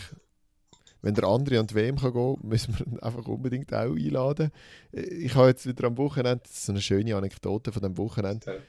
[1.03, 4.51] wenn der andere an die WM kann gehen müssen wir ihn einfach unbedingt auch einladen.
[4.92, 8.61] Äh, Ich habe jetzt wieder am Wochenende, das ist eine schöne Anekdote von dem Wochenende,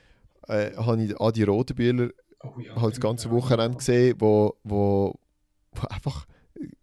[0.47, 2.09] äh, habe ich Adi Rodenbühler
[2.43, 3.29] Oh ja, halt das ganze.
[3.29, 5.13] Wochenende gesehen, wo, wo,
[5.73, 6.25] wo einfach,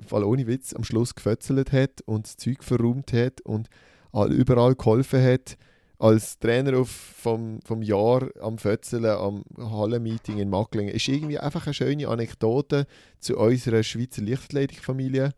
[0.09, 3.69] weil ohne Witz, am Schluss gefötzelt hat und das Zeug verräumt hat und
[4.13, 5.57] all- überall geholfen hat.
[6.01, 11.67] Als Trainer auf, vom, vom Jahr am Fötzeln, am Hallenmeeting in Macklingen, ist irgendwie einfach
[11.67, 12.87] eine schöne Anekdote
[13.19, 15.33] zu unserer Schweizer Lichtathletikfamilie.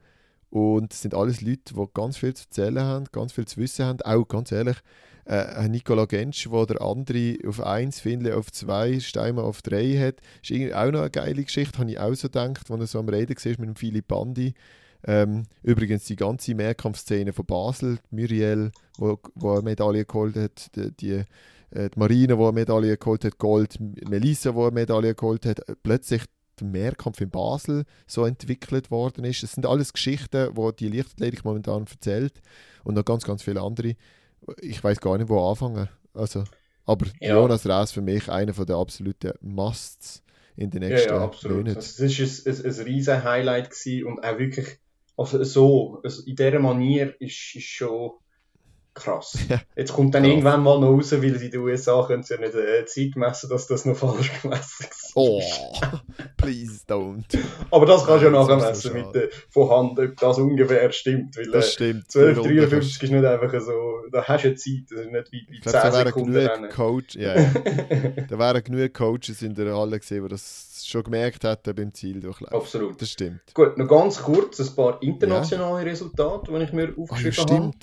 [0.50, 3.86] Und es sind alles Leute, die ganz viel zu erzählen haben, ganz viel zu wissen
[3.86, 4.02] haben.
[4.02, 4.76] Auch ganz ehrlich,
[5.24, 9.96] äh, ein Nicola Gensch, wo der andere auf 1, Finle auf 2, Steimer auf 3
[9.96, 12.86] hat, ist irgendwie auch noch eine geile Geschichte, habe ich auch so gedacht, als er
[12.86, 14.54] so am Reden war mit dem Philipp Bandi.
[15.04, 20.74] Ähm, übrigens die ganze Mehrkampfszene von Basel, die Muriel, wo, wo eine Medaille geholt hat,
[20.76, 21.24] die, die,
[21.70, 25.66] äh, die Marina, die eine Medaille geholt hat, Gold, Melissa, die eine Medaille geholt hat,
[25.68, 26.24] äh, plötzlich
[26.60, 29.42] der Mehrkampf in Basel so entwickelt worden ist.
[29.42, 32.40] Das sind alles Geschichten, die die Lichtathletik momentan erzählt
[32.84, 33.94] und noch ganz, ganz viele andere.
[34.60, 35.88] Ich weiß gar nicht, wo anfangen.
[36.12, 36.44] Also,
[36.84, 37.36] aber Ja.
[37.36, 40.22] Jonas Rees für mich einer der absoluten Musts
[40.56, 41.58] in den nächsten ja, absolut.
[41.58, 41.76] Monaten.
[41.76, 44.78] Also, das war ein, ein, ein riesen Highlight gewesen und auch wirklich,
[45.16, 48.12] also so, also in dieser Manier ist, ist schon
[49.02, 49.36] krass.
[49.48, 49.60] Ja.
[49.76, 50.30] Jetzt kommt dann Krass.
[50.30, 53.48] irgendwann mal noch raus, weil in den USA können sie ja nicht äh, Zeit messen,
[53.50, 55.12] dass das noch falsch gemessen ist.
[55.14, 55.42] Oh,
[56.36, 57.24] please don't.
[57.70, 60.92] Aber das kannst du ja Ja, nachher messen mit, äh, von Hand, ob das ungefähr
[60.92, 61.36] stimmt.
[61.36, 62.06] Weil, Das äh, stimmt.
[62.08, 63.72] 12,53 ist nicht einfach so,
[64.12, 66.06] da hast du ja Zeit, das ist nicht wie, wie Ich glaube, 10 da wären
[66.06, 66.70] Sekunden genug.
[66.70, 67.50] Coach, ja, ja.
[68.28, 72.52] da wären genug Coaches in der Halle gesehen, die das schon gemerkt hätten beim Zieldurchlauf.
[72.52, 73.00] Absolut.
[73.00, 73.40] Das stimmt.
[73.54, 77.76] Gut, noch ganz kurz ein paar internationale Resultate, die ich mir Ah, ja, aufgeschrieben habe.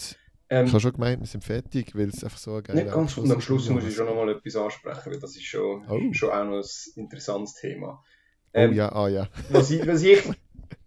[0.49, 2.93] Ähm, Ich habe schon gemeint, wir sind fertig, weil es einfach so ein geiler Nicht
[2.93, 3.41] ganz, Abschluss und am.
[3.41, 6.13] Schluss muss ich schon noch mal etwas ansprechen, weil das ist schon, Oh.
[6.13, 8.01] schon auch noch ein interessantes Thema.
[8.03, 8.05] Oh
[8.53, 9.27] Ähm, ja, ah ja.
[9.49, 10.23] Was ich, was ich,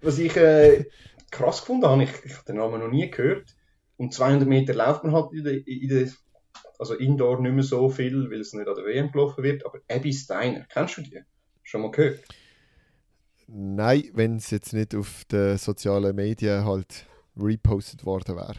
[0.00, 0.86] was ich äh,
[1.30, 3.54] krass gefunden habe, ich, ich habe den Namen noch nie gehört.
[3.96, 6.08] Und 200 Meter läuft man halt in der, in der,
[6.78, 9.66] also Indoor nicht mehr so viel, weil es nicht an der WM gelaufen wird.
[9.66, 11.20] Aber Abby Steiner, kennst du die?
[11.62, 12.20] Schon mal gehört?
[13.46, 17.06] Nein, wenn es jetzt nicht auf den sozialen Medien halt
[17.36, 18.56] repostet worden wäre.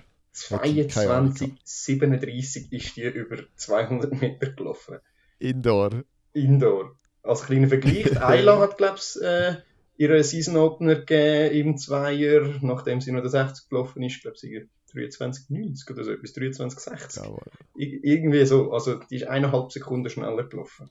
[0.49, 4.99] Hätte ich keine Ahnung 22, 37 ist die über 200 Meter gelaufen.
[5.39, 6.03] Indoor.
[6.33, 6.95] Indoor.
[7.23, 9.57] Als kleiner Vergleich, Ayla hat, glaube ich, äh,
[9.97, 14.67] ihren Season Opener gegeben im Zweier, nachdem sie noch der 60 gelaufen ist, glaube ich,
[14.93, 17.23] 23,90 oder so, etwas 23,60.
[17.23, 17.39] Jawohl.
[17.75, 20.89] Ir irgendwie so, also die ist eineinhalb Sekunden schneller gelaufen.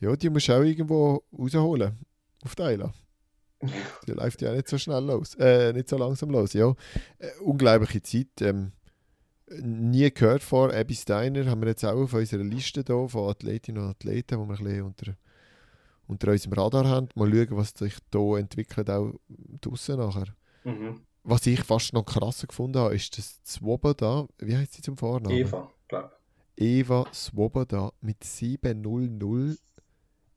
[0.00, 1.96] Ja, die musst du auch irgendwo rausholen.
[2.42, 2.92] Auf die Eila.
[4.06, 5.34] Die läuft ja nicht so schnell los.
[5.36, 6.74] Äh, nicht so langsam los, ja.
[7.18, 8.40] Äh, unglaubliche Zeit.
[8.40, 8.72] Ähm,
[9.48, 11.46] nie gehört vor Abby Steiner.
[11.46, 14.64] Haben wir jetzt auch auf unserer Liste hier von Athletinnen und Athleten, die wir ein
[14.64, 15.16] bisschen unter,
[16.06, 17.08] unter unserem Radar haben.
[17.14, 19.14] Mal schauen, was sich hier entwickelt, auch
[19.60, 20.34] draussen nachher.
[20.64, 21.00] Mhm.
[21.22, 25.36] Was ich fast noch krasser gefunden habe, ist das Swoboda, wie heißt sie zum Vornamen?
[25.36, 26.12] Eva, glaube
[26.56, 29.58] Eva Swoboda mit 7.00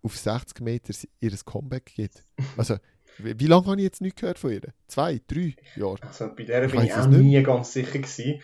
[0.02, 2.26] auf 60 Meter ihr Comeback gibt.
[2.58, 2.78] Also,
[3.20, 4.62] Wie, wie lange habe ich jetzt nicht gehört von ihr?
[4.88, 5.98] Zwei, drei Jahre?
[6.02, 8.42] Also bei der Ich bin ich auch es nie ganz sicher gewesen.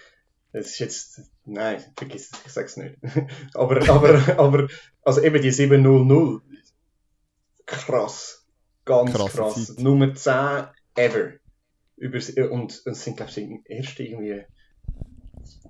[0.52, 2.96] Es ist jetzt, nein, vergiss es, ich sag's nicht.
[3.54, 4.68] aber, aber, aber,
[5.02, 6.42] also eben die 700.
[7.66, 8.46] Krass.
[8.86, 9.66] Ganz Krasse krass.
[9.66, 9.80] Zeit.
[9.80, 11.34] Nummer 10 ever.
[11.98, 12.20] Über,
[12.52, 14.44] und es sind, glaube ich, erst irgendwie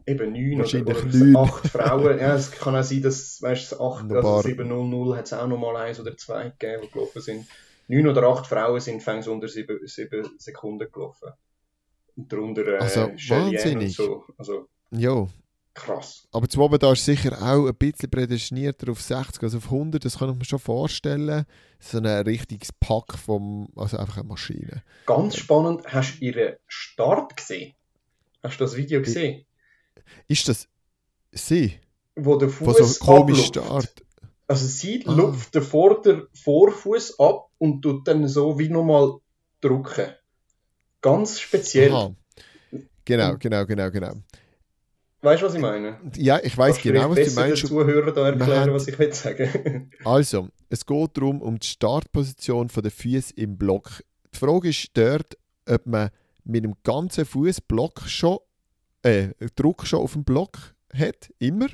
[0.08, 1.36] eben neun oder, Wahrscheinlich oder neun.
[1.38, 2.20] acht Frauen.
[2.20, 4.38] Ja, es kann auch sein, dass, weißt du, acht, Wunderbar.
[4.38, 7.47] also 700 hat es auch noch mal eins oder zwei gegeben, die gelaufen sind.
[7.88, 11.29] Neun oder acht Frauen sind fängs unter sieben, sieben Sekunden gelaufen.
[12.15, 13.95] Und darunter äh, Also, wahnsinnig.
[13.95, 14.23] so.
[14.38, 15.27] Also Ja,
[15.73, 16.27] krass.
[16.31, 20.03] aber das Woben da ist sicher auch ein bisschen prädestinierter auf 60 als auf 100,
[20.05, 21.45] das kann ich mir schon vorstellen.
[21.79, 24.81] So ein richtiges Pack vom, also einfach eine Maschine.
[25.05, 27.75] Ganz spannend, hast du ihren Start gesehen?
[28.41, 29.45] Hast du das Video gesehen?
[30.27, 30.67] Ist das
[31.31, 31.79] sie,
[32.15, 33.55] Wo der wo so Fuß komisch ablupft?
[33.83, 34.05] startet?
[34.47, 35.11] Also sie Ah.
[35.13, 39.15] lupft den Vorder Vorfuß ab und tut dann so wie nochmal
[39.61, 40.07] drücken.
[41.01, 41.91] Ganz speziell.
[41.91, 42.15] Aha.
[43.05, 44.13] Genau, genau, genau, genau.
[45.21, 45.99] Weißt du, was ich meine?
[46.15, 47.63] Ja, ich weiß genau, was du meinst.
[47.63, 49.91] den Zuhörern da erklären, was ich will sagen?
[50.05, 54.03] Also, es geht darum, um die Startposition der Füße im Block.
[54.33, 55.35] Die Frage ist dort,
[55.67, 56.09] ob man
[56.43, 58.37] mit dem ganzen Fuß Block schon,
[59.01, 60.57] äh, Druck schon auf dem Block
[60.93, 61.67] hat, immer,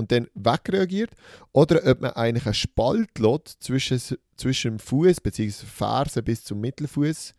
[0.00, 1.10] und dann wegreagiert,
[1.52, 4.00] oder ob man eigentlich einen Spalt lässt zwischen,
[4.36, 5.66] zwischen dem Fuß bzw.
[5.66, 7.34] Ferse bis zum Mittelfuß,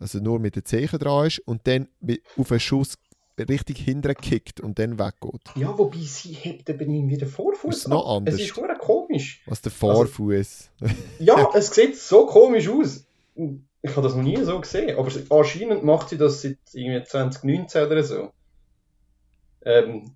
[0.00, 1.88] also nur mit den Zehen dran ist, und dann
[2.36, 2.94] auf einen Schuss
[3.38, 5.42] richtig hinten kickt und dann weggeht.
[5.54, 8.34] ja, wobei sie hebt eben irgendwie den Vorfuß Ist noch anders.
[8.34, 9.42] Es ist verdammt komisch.
[9.46, 10.70] Was der Vorfuß.
[11.20, 13.04] Ja, es sieht so komisch aus.
[13.80, 14.98] Ich habe das noch nie so gesehen.
[14.98, 18.32] Aber anscheinend macht sie das seit irgendwie 2019 oder so.
[19.64, 20.10] Ähm,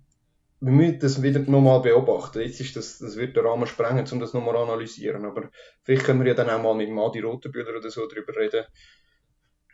[0.63, 2.39] wir müssen das wieder nochmal beobachten.
[2.39, 5.25] Jetzt ist das, das wird den Rahmen sprengen, um das nochmal analysieren.
[5.25, 5.49] Aber
[5.81, 8.63] vielleicht können wir ja dann auch mal mit Madi Rotenbühler oder so drüber reden.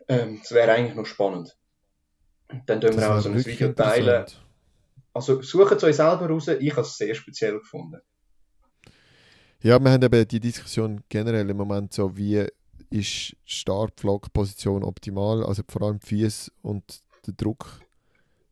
[0.08, 1.56] Ähm, das wäre eigentlich noch spannend.
[2.66, 4.26] Dann tun wir auch so ein Video teilen.
[5.14, 6.48] Also suchen es euch selber raus.
[6.48, 8.02] Ich habe es sehr speziell gefunden.
[9.62, 12.48] Ja, wir haben eben die Diskussion generell im Moment so, wie
[12.90, 17.80] ist die Startflagposition optimal, also vor allem Füße und der Druck,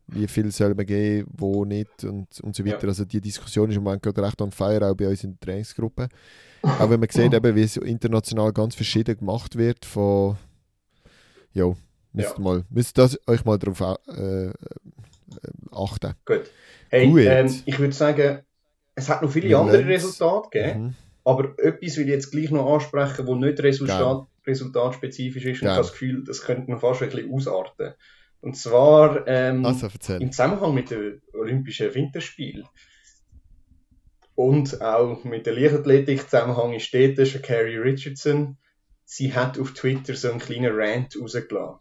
[0.08, 2.84] wie viel soll man geben, wo nicht und, und so weiter.
[2.84, 2.88] Ja.
[2.90, 5.40] Also die Diskussion ist im Moment gerade recht on fire, auch bei uns in der
[5.40, 6.08] Trainingsgruppe.
[6.64, 10.38] Auch wenn man sieht, eben, wie es international ganz verschieden gemacht wird von,
[11.54, 11.68] ja,
[12.12, 12.44] müsst, Ja.
[12.44, 14.52] Mal, müsst das euch mal darauf äh, äh,
[15.72, 16.14] achten.
[16.26, 16.50] Gut.
[16.90, 17.22] Hey, Gut.
[17.22, 18.40] Ähm, ich würde sagen,
[18.96, 19.86] es hat noch viele Wir andere.
[19.86, 20.84] Resultate gegeben.
[20.84, 20.96] Mhm.
[21.24, 25.62] Aber etwas will ich jetzt gleich noch ansprechen, wo nicht Resultat, resultatspezifisch ist.
[25.62, 27.94] Und ich habe das Gefühl, das könnte noch fast ein bisschen ausarten.
[28.42, 29.88] Und zwar ähm, Also
[30.20, 32.68] im Zusammenhang mit den Olympischen Winterspielen.
[34.36, 38.58] Und auch mit der Leichtathletik-Zusammenhang ist dort schon Carrie Richardson.
[39.04, 41.80] Sie hat auf Twitter so einen kleinen Rant rausgelassen.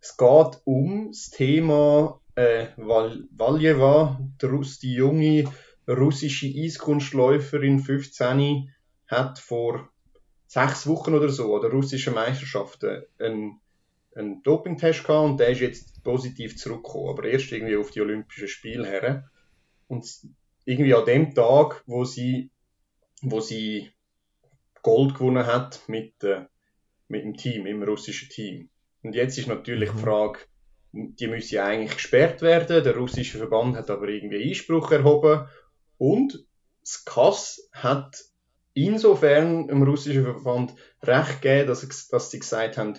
[0.00, 5.44] Es geht um das Thema äh, Val Valjeva, die, junge
[5.86, 8.72] russische Eiskunstläuferin, 15,
[9.08, 9.90] hat vor
[10.46, 13.60] sechs Wochen oder so an der russischen Meisterschaften einen,
[14.14, 18.48] einen Dopingtest gehabt und der ist jetzt positiv zurückgekommen, aber erst irgendwie auf die Olympischen
[18.48, 19.30] Spiele her.
[19.86, 20.06] Und
[20.64, 22.50] irgendwie an dem Tag, wo sie,
[23.22, 23.90] wo sie
[24.82, 26.46] Gold gewonnen hat mit, äh,
[27.08, 28.70] mit dem Team, im russischen Team.
[29.02, 29.96] Und jetzt ist natürlich Mhm.
[29.96, 30.38] die Frage,
[30.92, 32.82] die müssen eigentlich gesperrt werden.
[32.82, 35.46] Der russische Verband hat aber irgendwie Einspruch erhoben.
[35.98, 36.44] Und
[36.80, 38.16] das KAS hat
[38.74, 42.98] insofern im russischen Verband recht gegeben, dass, dass sie gesagt haben,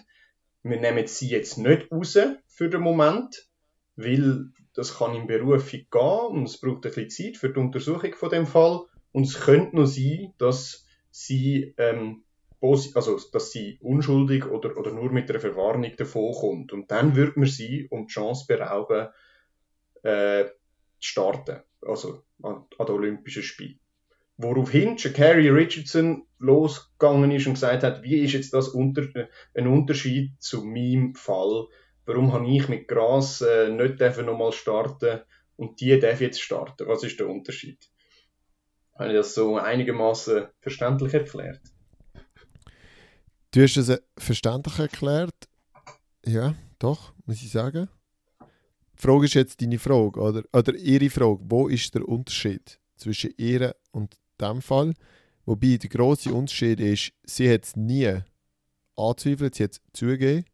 [0.64, 3.48] wir nehmen sie jetzt nicht raus für den Moment,
[3.96, 8.14] weil das kann in Berufung gehen und es braucht ein bisschen Zeit für die Untersuchung
[8.14, 8.82] von dem Fall.
[9.12, 12.24] Und es könnte noch sein, dass sie, ähm,
[12.62, 16.72] also, dass sie unschuldig oder, oder nur mit einer Verwarnung davon kommt.
[16.72, 19.10] Und dann wird man sie um die Chance berauben,
[20.04, 20.52] äh, zu
[21.00, 21.62] starten.
[21.82, 23.80] Also an, an den Olympischen Spielen.
[24.38, 29.04] Woraufhin Carrie Richardson losgegangen ist und gesagt hat, wie ist jetzt das unter,
[29.54, 31.68] ein Unterschied zu meinem Fall?
[32.06, 35.22] Warum habe ich mit Gras äh, nicht nochmal starten
[35.56, 36.88] und die darf jetzt starten?
[36.88, 37.90] Was ist der Unterschied?
[38.98, 41.62] Habe ich das so einigermaßen verständlich erklärt?
[43.52, 45.36] Du hast es äh, verständlich erklärt.
[46.26, 47.88] Ja, doch, muss ich sagen.
[48.40, 51.40] Die Frage ist jetzt deine Frage, oder, oder ihre Frage.
[51.44, 54.94] Wo ist der Unterschied zwischen ihr und dem Fall?
[55.52, 58.10] Wobei der grosse Unterschied ist, sie hat es nie
[58.96, 60.46] angezweifelt, sie hat es zugegeben.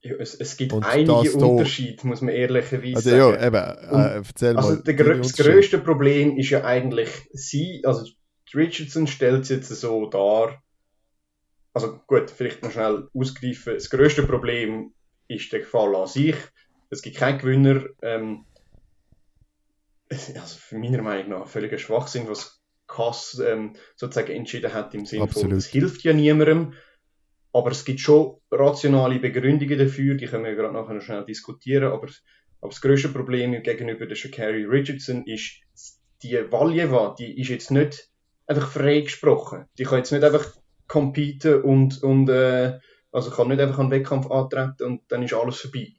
[0.00, 3.18] Ja, es, es gibt Und einige das da- Unterschiede, muss man ehrlicherweise Also sagen.
[3.42, 3.56] ja, eben,
[4.00, 4.82] äh, erzähl Also mal.
[4.82, 5.52] der, das Unterschiede.
[5.52, 8.10] grösste Problem ist ja eigentlich sie, also
[8.54, 10.62] Richardson stellt es jetzt so dar,
[11.74, 13.74] also gut, vielleicht noch schnell ausgreifen.
[13.74, 14.94] Das grösste Problem
[15.28, 16.36] ist der Fall an sich.
[16.88, 17.84] Es gibt keinen Gewinner.
[18.00, 18.46] Ähm,
[20.10, 22.63] also für meiner Meinung nach völliger Schwachsinn, was
[22.94, 26.74] Kass ähm, sozusagen entschieden hat im Sinne von, es hilft ja niemandem.
[27.52, 31.92] Aber es gibt schon rationale Begründungen dafür, die können wir gerade nachher noch schnell diskutieren.
[31.92, 32.08] Aber,
[32.60, 35.60] aber das grösste Problem gegenüber der Shakari Richardson ist,
[36.22, 38.10] die Valjeva, die ist jetzt nicht
[38.46, 39.66] einfach frei gesprochen.
[39.78, 40.46] Die kann jetzt nicht einfach
[40.88, 42.78] competen und, und äh,
[43.12, 45.92] also kann nicht einfach einen Wettkampf antreten und dann ist alles vorbei.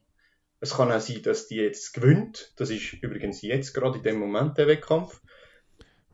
[0.60, 2.52] Es kann auch sein, dass die jetzt gewinnt.
[2.58, 5.22] Das ist übrigens jetzt gerade in dem Moment der Wettkampf,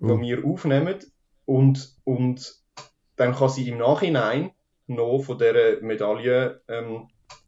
[0.02, 0.22] mhm.
[0.22, 0.99] wir aufnehmen.
[1.45, 2.56] Und, und
[3.16, 4.52] dann kann sie im Nachhinein
[4.88, 7.08] noch von dieser Medaille ähm,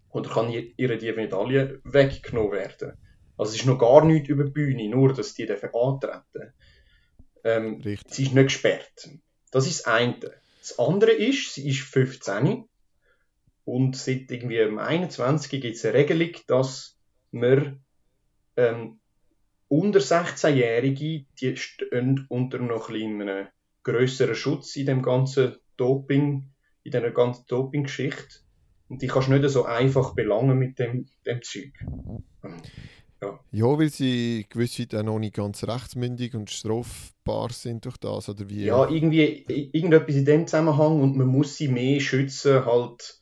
[0.09, 2.93] oder kann ihre die Medaille weggenommen werden.
[3.37, 6.53] Also es ist noch gar nichts über die Bühne, nur dass die dürfen antreten.
[7.43, 9.09] Ähm, sie ist nicht gesperrt.
[9.51, 10.19] Das ist das eine.
[10.59, 12.65] Das andere ist, sie ist 15
[13.65, 15.61] und seit irgendwie am 21.
[15.61, 16.97] gibt es eine Regelung, dass
[17.31, 17.77] wir
[18.55, 18.99] ähm,
[19.73, 23.47] unter 16-Jährige, die stehen unter noch ein
[23.81, 26.51] größeren Schutz in dem ganzen Doping,
[26.83, 28.41] in dieser ganzen Doping-Geschichte.
[28.87, 31.73] Und die kannst du nicht so einfach belangen mit dem, dem Zeug.
[33.19, 33.39] Ja.
[33.51, 38.47] ja, weil sie gewiss auch noch nicht ganz rechtsmündig und strafbar sind durch das, oder
[38.49, 38.65] wie?
[38.65, 43.21] Ja, irgendwie irgendetwas in dem Zusammenhang und man muss sie mehr schützen, halt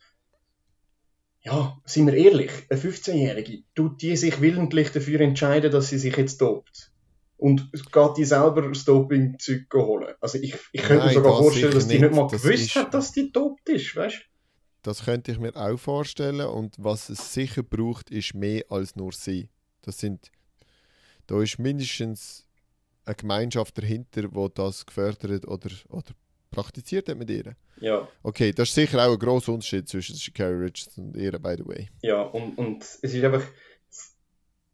[1.44, 6.16] ja, sind wir ehrlich, eine 15-Jährige, tut die sich willentlich dafür entscheiden, dass sie sich
[6.16, 6.92] jetzt dopt?
[7.38, 10.14] Und geht die selber das Doping-Zeug holen?
[10.22, 12.76] Also ich, ich könnte Nein, mir sogar vorstellen, dass die nicht, mal das gewusst ist,
[12.76, 14.22] hat, dass die dopt ist, weißt
[14.84, 19.12] Das könnte ich mir auch vorstellen und was es sicher braucht, ist mehr als nur
[19.12, 19.50] sie.
[19.82, 20.32] Das sind,
[21.26, 22.46] da ist mindestens
[23.06, 26.12] eine Gemeinschaft dahinter, die das gefördert oder, oder
[26.52, 27.56] praktiziert hat mit ihr.
[27.80, 28.08] Ja.
[28.22, 31.66] Okay, das ist sicher auch ein grosser Unterschied zwischen Shakari Richardson und ihr, by the
[31.66, 31.90] way.
[32.02, 33.44] Ja, und, und es ist einfach,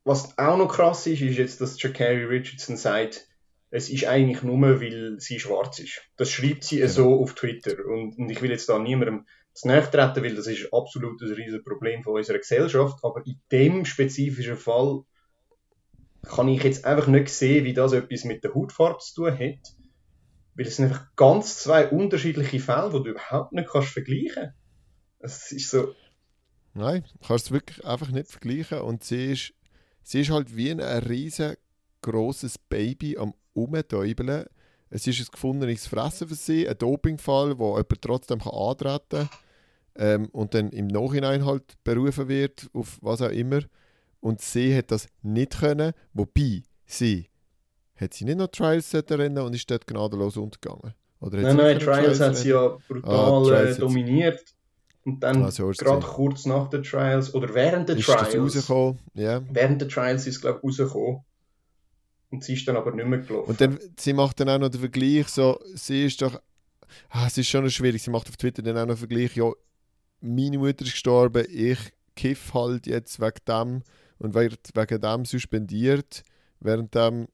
[0.03, 3.27] was auch noch krass ist, ist jetzt, dass Shakari Richardson sagt,
[3.69, 6.01] es ist eigentlich nur, weil sie schwarz ist.
[6.15, 6.91] Das schreibt sie genau.
[6.91, 7.85] so auf Twitter.
[7.85, 11.33] Und, und ich will jetzt da niemandem zu nahe treten, weil das ist absolut ein
[11.33, 12.99] riesiges Problem von unserer Gesellschaft.
[13.03, 15.03] Aber in dem spezifischen Fall
[16.23, 19.73] kann ich jetzt einfach nicht sehen, wie das etwas mit der Hautfarbe zu tun hat.
[20.57, 24.53] Weil es sind einfach ganz zwei unterschiedliche Fälle, die du überhaupt nicht kannst vergleichen
[25.19, 25.51] kannst.
[25.51, 25.93] Es ist so.
[26.73, 28.79] Nein, kannst es wirklich einfach nicht vergleichen.
[28.81, 29.53] Und sie ist,
[30.03, 34.45] sie ist halt wie ein riesengroßes Baby am Umtäubeln.
[34.89, 39.29] Es ist ein gefundenes Fressen für sie, ein Dopingfall, wo jemand trotzdem kann antreten kann
[39.97, 43.61] ähm, und dann im Nachhinein halt berufen wird, auf was auch immer.
[44.19, 47.29] Und sie hat das nicht können, wobei sie
[47.99, 50.93] hat sie nicht noch Trials rennen und ist dort gnadenlos untergegangen?
[51.19, 54.39] Oder nein, nein, Trials, Trials hat sie ja brutal ah, äh, dominiert.
[55.03, 58.69] Und dann ah, so gerade kurz nach den Trials oder während der Trials.
[59.15, 59.41] Yeah.
[59.49, 61.21] Während der Trials ist es, glaube ich, rausgekommen.
[62.29, 63.49] Und sie ist dann aber nicht mehr gelaufen.
[63.49, 66.39] Und dann, sie macht dann auch noch den Vergleich, so, sie ist doch,
[67.09, 69.49] ah, es ist schon schwierig, sie macht auf Twitter dann auch noch den Vergleich, ja,
[70.19, 71.79] meine Mutter ist gestorben, ich
[72.15, 73.83] kiff halt jetzt wegen dem
[74.19, 76.23] und wegen dem suspendiert,
[76.59, 77.27] während dem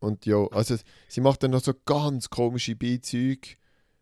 [0.00, 0.76] und ja, also
[1.08, 3.56] sie macht dann noch so ganz komische Beizüge.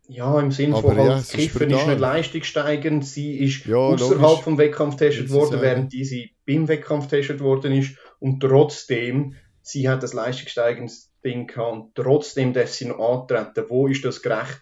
[0.09, 4.41] Ja, im Sinne von halt, ja, Kiffen ist, ist nicht leistungssteigend, sie ist ja, außerhalb
[4.41, 9.89] vom Wettkampf getestet worden, während die sie beim Wettkampf getestet worden ist und trotzdem, sie
[9.89, 13.65] hat das leistungssteigendes Ding gehabt und trotzdem darf sie noch antreten.
[13.69, 14.61] Wo ist das gerecht?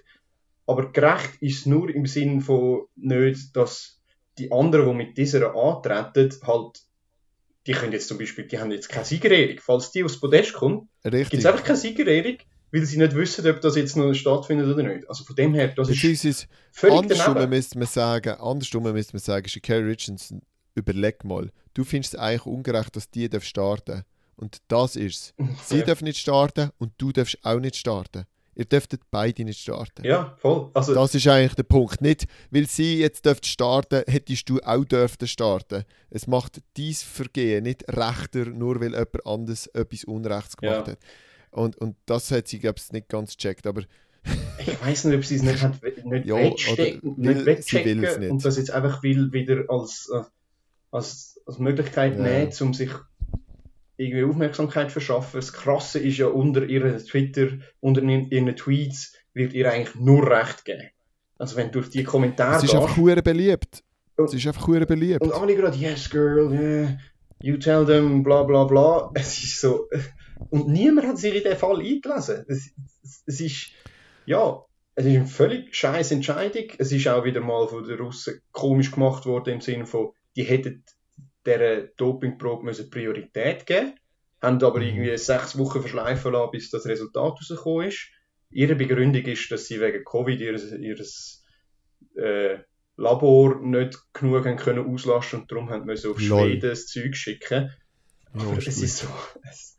[0.67, 4.01] Aber gerecht ist nur im Sinne von nicht, dass
[4.39, 6.81] die anderen, die mit dieser antreten, halt
[7.67, 9.59] die können jetzt zum Beispiel, die haben jetzt keine Siegerehrung.
[9.61, 12.39] Falls die aufs Podest kommt, gibt es einfach keine Siegerehrung,
[12.73, 15.09] weil sie nicht wissen, ob das jetzt noch stattfindet oder nicht.
[15.09, 19.21] Also von dem her, das ist, ist völlig andersrum müsste man sagen, andersrum müsste man
[19.21, 20.43] sagen, Shakari Richardson,
[20.75, 24.03] überleg mal, du findest es eigentlich ungerecht, dass die starten
[24.37, 25.47] Und das ist es.
[25.65, 25.85] Sie ja.
[25.85, 28.25] dürfen nicht starten und du darfst auch nicht starten.
[28.57, 30.05] Ihr dürftet beide nicht starten.
[30.05, 30.71] Ja, voll.
[30.75, 32.01] Also, das ist eigentlich der Punkt.
[32.01, 35.85] Nicht, weil sie jetzt dürft starten, hättest du auch dürfen starten.
[36.11, 40.93] Es macht dies Vergehen nicht rechter, nur weil jemand anderes etwas Unrechts gemacht ja.
[40.93, 40.99] hat.
[41.51, 43.67] Und, und das hat sie, glaube ich, nicht ganz gecheckt.
[43.67, 43.83] Aber
[44.59, 48.57] ich weiß nicht, ob sie es nicht, hat, nicht ja, wegstecken, nicht wegchecken und das
[48.57, 50.23] jetzt einfach will wieder als, äh,
[50.91, 52.23] als, als Möglichkeit ja.
[52.23, 52.91] nehmen, um sich
[53.97, 55.37] irgendwie Aufmerksamkeit verschaffen.
[55.37, 57.49] Das Krasse ist ja unter ihren Twitter,
[57.81, 60.91] unter ihren Tweets wird ihr eigentlich nur Recht geben.
[61.39, 63.83] Also wenn du durch die Kommentare Es ist einfach hure beliebt.
[64.17, 65.21] Es ist einfach hure beliebt.
[65.23, 66.97] Und alle gerade, yes girl, yeah,
[67.41, 69.11] you tell them, bla bla bla.
[69.15, 69.89] Es ist so...
[70.51, 72.45] Und niemand hat sich in den Fall eingelesen.
[72.49, 72.71] Es,
[73.03, 73.71] es, es ist...
[74.27, 74.65] Ja,
[74.95, 76.65] es ist eine völlig scheiß Entscheidung.
[76.79, 80.45] Es ist auch wieder mal von den Russen komisch gemacht worden im Sinne von, die
[80.45, 80.85] hätten
[81.47, 83.95] dieser Dopingprobe müssen Priorität geben
[84.45, 84.87] haben aber Mhm.
[84.87, 88.09] irgendwie sechs Wochen verschleifen lassen, bis das Resultat rausgekommen ist.
[88.51, 91.45] Ihre Begründung ist, dass sie wegen Covid ihr, ihres
[92.17, 92.59] äh,
[92.97, 96.51] Labor nicht genug haben können auslasten und darum haben müssen auf Lol.
[96.51, 97.71] Schweden das Zeug schicken.
[98.33, 99.09] Aber es ist so.
[99.51, 99.77] Es,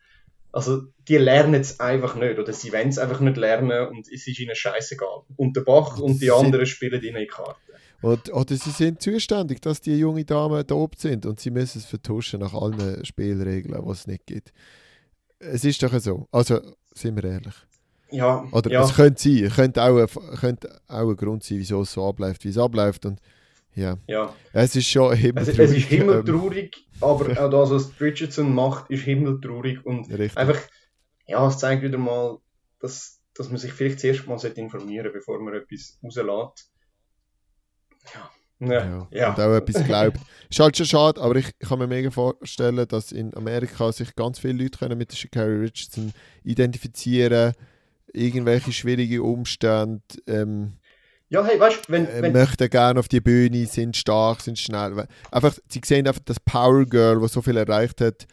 [0.52, 4.28] also, die lernen es einfach nicht, oder sie wollen es einfach nicht lernen und es
[4.28, 5.24] ist ihnen scheißegal.
[5.36, 7.65] Und der Bach und die anderen spielen ihnen in die Karten.
[8.06, 11.86] Und, oder sie sind zuständig, dass die junge Damen dopt sind und sie müssen es
[11.86, 14.54] vertuschen nach allen Spielregeln, die es nicht gibt.
[15.40, 16.28] Es ist doch so.
[16.32, 16.62] Also,
[16.94, 17.56] sind wir ehrlich.
[18.12, 18.84] Ja, Oder ja.
[18.84, 22.44] es könnte sein, könnte auch, ein, könnte auch ein Grund sein, wieso es so abläuft,
[22.44, 23.08] wie es abläuft.
[23.08, 23.20] Und
[23.74, 24.32] ja, ja.
[24.54, 25.60] es ist schon Es, himmeltraurig.
[25.60, 30.38] es ist ähm, himmeltraurig, aber auch das, was Richardson macht, ist himmeltraurig und richtig.
[30.38, 30.60] einfach,
[31.26, 32.38] ja, es zeigt wieder mal,
[32.80, 36.70] dass, dass man sich vielleicht zuerst mal sollte informieren bevor man etwas rauslässt.
[38.60, 39.08] Ja.
[39.12, 39.30] Ja.
[39.34, 40.18] Und auch etwas glaubt.
[40.50, 44.40] Ist halt schon schade, aber ich kann mir mega vorstellen, dass in Amerika sich ganz
[44.40, 47.54] viele Leute können mit der Shakari Richardson identifizieren
[48.14, 50.74] irgendwelche schwierige Umstände, ähm,
[51.28, 55.06] Ja, hey, weißt wenn, äh, wenn, möchten gerne auf die Bühne, sind stark, sind schnell.
[55.32, 58.26] Einfach, sie sehen einfach das Power Girl, das so viel erreicht hat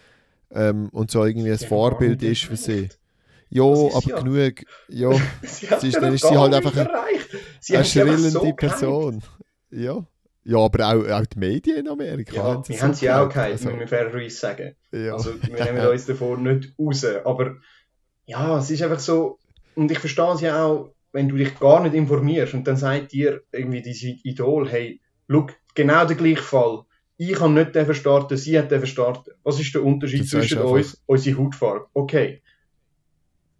[0.52, 2.88] ähm, und so irgendwie ein Vorbild ist für sie.
[3.50, 4.52] ist aber ja- genug.
[4.88, 5.10] Ja,
[5.42, 8.52] sie ist- dann ist sie halt einfach eine einfach schrillende so.
[8.52, 9.22] Person.
[9.72, 10.04] Ja.
[10.44, 13.52] Ja, aber auch, auch die Medien in Amerika Ja, haben sie haben sie auch gehypt,
[13.52, 14.74] Also, müssen wir fairerweise sagen.
[14.90, 15.12] ja.
[15.12, 17.04] Also wir nehmen uns davon nicht raus.
[17.24, 17.56] Aber
[18.26, 19.38] ja, es ist einfach so,
[19.76, 23.12] und ich verstehe es ja auch, wenn du dich gar nicht informierst und dann sagt
[23.12, 26.84] dir irgendwie diese Idol, hey, look, genau der gleiche Fall.
[27.18, 29.30] Ich habe nicht den starten, sie hat den starten.
[29.44, 31.00] Was ist der Unterschied Das zwischen uns?
[31.06, 31.86] Unsere Hautfarbe.
[31.92, 32.42] Okay.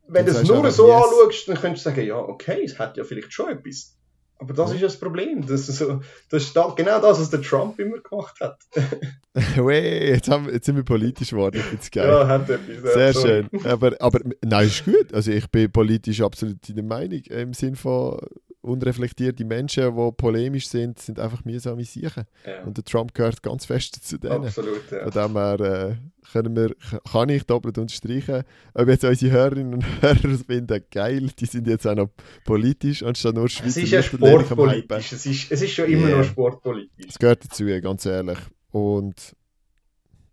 [0.09, 0.97] Wenn du es nur so yes.
[1.05, 3.97] anschaust, dann könntest du sagen, ja, okay, es hat ja vielleicht schon etwas.
[4.43, 5.47] Aber das ist ja das Problem.
[5.47, 8.59] Das ist, so, das ist da, genau das, was der Trump immer gemacht hat.
[9.57, 11.59] Wey, jetzt, haben, jetzt sind wir politisch geworden.
[11.59, 12.09] Ich find's geil.
[12.09, 12.93] Ja, hat etwas.
[12.93, 13.47] Sehr sorry.
[13.53, 13.67] schön.
[13.67, 15.15] Aber, aber nein, ist gut.
[15.15, 17.21] Also ich bin politisch absolut in der Meinung.
[17.27, 18.19] Im Sinn von
[18.63, 22.25] unreflektierte Menschen, die polemisch sind, sind einfach mühsame Sachen.
[22.47, 24.45] Ja, Und der Trump gehört ganz fest zu denen.
[24.47, 25.11] absolut, ja.
[25.11, 25.97] Von dem her äh,
[26.33, 26.75] können wir,
[27.11, 28.45] kann ich doppelt unterstreichen.
[28.75, 32.11] Ob jetzt unsere Hörerinnen und Hörer finden, geil, die sind jetzt auch noch
[32.45, 35.13] politisch, anstatt nur Es Schweizer ist ja sportpolitisch.
[35.13, 36.19] Es ist, es ist schon immer Yeah.
[36.19, 37.07] noch sportpolitisch.
[37.07, 38.39] Das gehört dazu, ganz ehrlich.
[38.71, 39.35] Und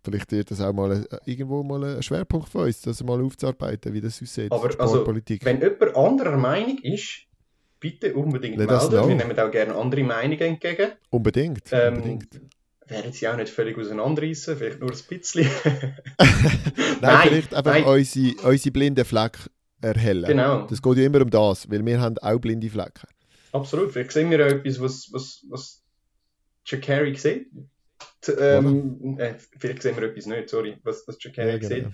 [0.04, 3.92] vielleicht wird das auch mal ein, irgendwo mal ein Schwerpunkt von uns, das mal aufzuarbeiten,
[3.92, 4.52] wie das aussieht.
[4.52, 5.44] Aber also, Sportpolitik.
[5.44, 7.26] Wenn jemand anderer Meinung ist,
[7.80, 9.08] bitte unbedingt Let melden.
[9.08, 10.92] Wir nehmen auch gerne andere Meinungen entgegen.
[11.10, 11.62] unbedingt.
[11.72, 12.40] Ähm, unbedingt.
[12.86, 15.46] Werden sie auch nicht völlig auseinanderreißen, vielleicht nur ein bisschen.
[16.18, 17.84] Nein, nein, vielleicht einfach nein.
[17.84, 19.50] Unsere, unsere blinden Flecken
[19.80, 20.26] erhellen.
[20.26, 23.06] genau, Das geht ja immer um das, weil wir haben auch blinde Flecken.
[23.52, 23.92] absolut.
[23.92, 25.82] Vielleicht sehen wir auch etwas, was, was, was
[26.64, 27.46] Shakari sieht.
[28.38, 31.74] Ähm, äh, vielleicht sehen wir etwas nicht, sorry, was, was Shakari Ja, genau.
[31.74, 31.86] sieht.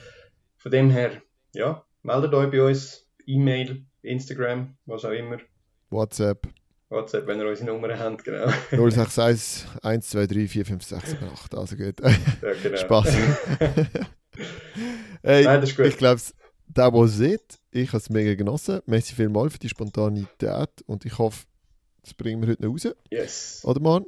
[0.57, 1.23] Von dem her,
[1.53, 3.07] ja, meldet euch bei uns.
[3.27, 5.39] E-Mail, Instagram, was auch immer.
[5.91, 6.49] WhatsApp
[6.89, 8.47] WhatsApp, wenn ihr unsere Nummer habt, genau.
[8.71, 11.59] 061 123 456 78.
[11.59, 12.01] Also gut.
[12.43, 12.77] Ja, genau.
[12.77, 13.07] Spaß.
[15.23, 15.87] hey, Nein, das ist gut.
[15.87, 16.21] ich glaube,
[16.69, 18.81] der, der es sieht, ich habe es mega genossen.
[18.87, 21.45] Merci vielmals für die Spontanität und ich hoffe,
[22.03, 22.89] das bringen wir heute noch raus.
[23.11, 23.63] Yes.
[23.65, 24.07] Oder Mann?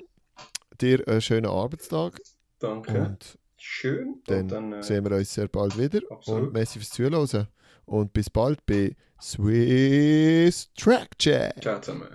[0.80, 2.20] Dir einen schönen Arbeitstag
[2.60, 2.92] Danke.
[2.92, 4.22] und Schön.
[4.26, 6.00] dann, Und dann äh, sehen wir uns sehr bald wieder.
[6.10, 6.44] Absolut.
[6.44, 7.48] Und merci fürs Zuhören.
[7.86, 11.60] Und bis bald bei Swiss Track Chat.
[11.62, 12.08] ciao zusammen.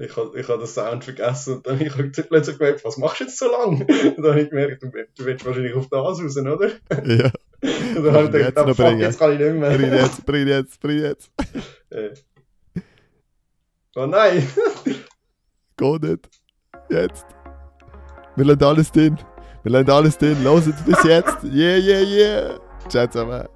[0.00, 1.84] Ich habe ich hab den Sound vergessen und dann habe
[2.16, 3.84] ich plötzlich gemerkt, was machst du jetzt so lange?
[4.16, 6.68] Und dann habe ich gemerkt, du, du willst wahrscheinlich auf das raus, oder?
[7.04, 7.30] Ja,
[7.96, 9.70] Und dann habe ich Jetzt gedacht, ah, fuck, jetzt kann ich nicht mehr.
[9.76, 11.30] bring jetzt, bring jetzt, bring jetzt.
[11.90, 12.10] Äh.
[13.96, 14.46] Oh nein!
[15.76, 16.28] Geht nicht.
[16.90, 17.26] Jetzt.
[18.36, 19.18] Wir lassen alles drin.
[19.64, 20.44] Wir lassen alles drin.
[20.44, 21.42] Los bis jetzt.
[21.42, 22.60] Yeah, yeah, yeah.
[22.88, 23.48] Ciao zusammen.